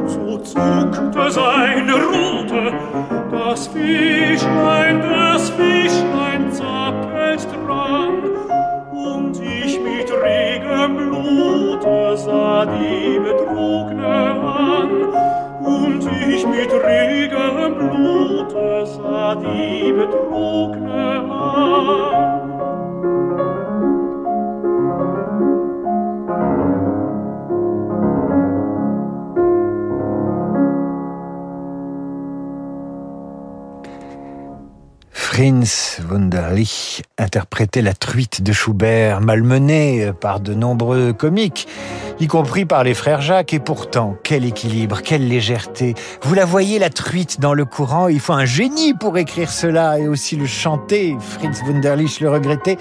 so 0.07 0.37
zuckte 0.39 1.31
seine 1.31 1.93
Rute, 1.93 2.73
das 3.31 3.67
Fischlein, 3.67 5.01
das 5.01 5.51
Fischlein 5.51 6.51
zappelt 6.51 7.47
dran. 7.65 8.13
Und 8.91 9.39
ich 9.39 9.79
mit 9.79 10.11
regem 10.11 10.97
Blute 10.97 12.17
sah 12.17 12.65
die 12.65 13.19
Betrugne 13.19 14.05
an. 14.05 14.89
Und 15.63 16.03
ich 16.27 16.45
mit 16.45 16.71
regem 16.73 17.75
Blute 17.75 18.85
sah 18.85 19.35
die 19.35 19.93
ookne 20.41 21.11
Prinz 35.61 36.01
Wunderlich 36.09 37.03
interprétait 37.19 37.83
la 37.83 37.93
truite 37.93 38.41
de 38.41 38.51
Schubert, 38.51 39.21
malmenée 39.21 40.11
par 40.19 40.39
de 40.39 40.55
nombreux 40.55 41.13
comiques, 41.13 41.67
y 42.19 42.25
compris 42.25 42.65
par 42.65 42.83
les 42.83 42.95
frères 42.95 43.21
Jacques. 43.21 43.53
Et 43.53 43.59
pourtant, 43.59 44.15
quel 44.23 44.43
équilibre, 44.43 45.03
quelle 45.03 45.27
légèreté. 45.27 45.93
Vous 46.23 46.33
la 46.33 46.45
voyez, 46.45 46.79
la 46.79 46.89
truite 46.89 47.39
dans 47.39 47.53
le 47.53 47.65
courant, 47.65 48.07
il 48.07 48.19
faut 48.19 48.33
un 48.33 48.45
génie 48.45 48.95
pour 48.95 49.19
écrire 49.19 49.51
cela 49.51 49.99
et 49.99 50.07
aussi 50.07 50.35
le 50.35 50.47
chanter. 50.47 51.15
Fritz 51.19 51.61
Wunderlich 51.67 52.21
le 52.21 52.31
regrettait. 52.31 52.79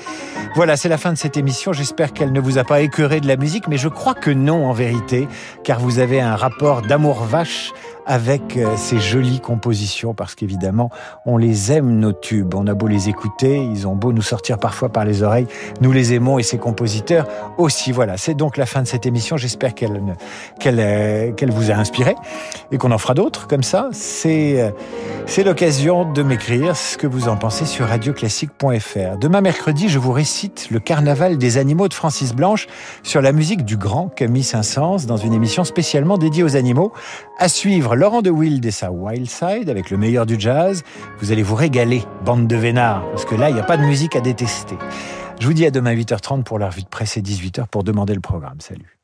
Voilà, 0.54 0.78
c'est 0.78 0.88
la 0.88 0.96
fin 0.96 1.12
de 1.12 1.18
cette 1.18 1.36
émission. 1.36 1.74
J'espère 1.74 2.14
qu'elle 2.14 2.32
ne 2.32 2.40
vous 2.40 2.56
a 2.56 2.64
pas 2.64 2.80
écœuré 2.80 3.20
de 3.20 3.28
la 3.28 3.36
musique, 3.36 3.68
mais 3.68 3.76
je 3.76 3.88
crois 3.88 4.14
que 4.14 4.30
non 4.30 4.66
en 4.66 4.72
vérité, 4.72 5.28
car 5.64 5.80
vous 5.80 5.98
avez 5.98 6.22
un 6.22 6.34
rapport 6.34 6.80
d'amour 6.80 7.24
vache 7.24 7.72
avec 8.06 8.58
ces 8.76 8.98
jolies 8.98 9.38
compositions, 9.40 10.14
parce 10.14 10.34
qu'évidemment, 10.34 10.90
on 11.26 11.36
les 11.36 11.70
aime, 11.70 12.00
nos 12.00 12.12
tubes. 12.12 12.54
A 12.70 12.74
beau 12.74 12.86
les 12.86 13.08
écouter, 13.08 13.58
ils 13.58 13.86
ont 13.86 13.94
beau 13.94 14.12
nous 14.12 14.22
sortir 14.22 14.58
parfois 14.58 14.88
par 14.88 15.04
les 15.04 15.22
oreilles, 15.22 15.46
nous 15.80 15.92
les 15.92 16.14
aimons 16.14 16.38
et 16.38 16.42
ces 16.42 16.58
compositeurs 16.58 17.26
aussi. 17.58 17.92
Voilà, 17.92 18.16
c'est 18.16 18.34
donc 18.34 18.56
la 18.56 18.66
fin 18.66 18.82
de 18.82 18.86
cette 18.86 19.06
émission. 19.06 19.36
J'espère 19.36 19.74
qu'elle 19.74 20.00
qu'elle 20.58 21.34
qu'elle 21.34 21.50
vous 21.50 21.70
a 21.70 21.74
inspiré 21.74 22.14
et 22.72 22.78
qu'on 22.78 22.92
en 22.92 22.98
fera 22.98 23.14
d'autres 23.14 23.46
comme 23.46 23.62
ça. 23.62 23.88
C'est 23.92 24.72
c'est 25.26 25.44
l'occasion 25.44 26.10
de 26.10 26.22
m'écrire 26.22 26.76
ce 26.76 26.96
que 26.96 27.06
vous 27.06 27.28
en 27.28 27.36
pensez 27.36 27.66
sur 27.66 27.86
radioclassique.fr. 27.86 29.18
Demain 29.20 29.40
mercredi, 29.40 29.88
je 29.88 29.98
vous 29.98 30.12
récite 30.12 30.68
le 30.70 30.80
Carnaval 30.80 31.38
des 31.38 31.58
animaux 31.58 31.88
de 31.88 31.94
Francis 31.94 32.34
Blanche 32.34 32.66
sur 33.02 33.20
la 33.20 33.32
musique 33.32 33.64
du 33.64 33.76
grand 33.76 34.08
Camille 34.08 34.42
Saint-Saëns 34.42 35.06
dans 35.06 35.16
une 35.16 35.32
émission 35.32 35.64
spécialement 35.64 36.18
dédiée 36.18 36.42
aux 36.42 36.56
animaux. 36.56 36.92
À 37.38 37.48
suivre 37.48 37.96
Laurent 37.96 38.22
de 38.22 38.30
Wild 38.30 38.64
et 38.64 38.70
sa 38.70 38.90
Wild 38.90 39.28
Side 39.28 39.70
avec 39.70 39.90
le 39.90 39.96
meilleur 39.96 40.26
du 40.26 40.36
jazz. 40.38 40.82
Vous 41.20 41.32
allez 41.32 41.42
vous 41.42 41.54
régaler, 41.54 42.02
bande 42.24 42.46
de 42.46 42.56
vénards, 42.60 43.08
parce 43.10 43.24
que 43.24 43.34
là, 43.34 43.50
il 43.50 43.54
n'y 43.54 43.60
a 43.60 43.64
pas 43.64 43.76
de 43.76 43.82
musique 43.82 44.14
à 44.14 44.20
détester. 44.20 44.76
Je 45.40 45.46
vous 45.46 45.54
dis 45.54 45.66
à 45.66 45.70
demain 45.70 45.94
8h30 45.94 46.44
pour 46.44 46.58
la 46.58 46.68
revue 46.68 46.82
de 46.82 46.88
presse 46.88 47.16
et 47.16 47.22
18h 47.22 47.66
pour 47.66 47.82
demander 47.82 48.14
le 48.14 48.20
programme. 48.20 48.60
Salut. 48.60 48.99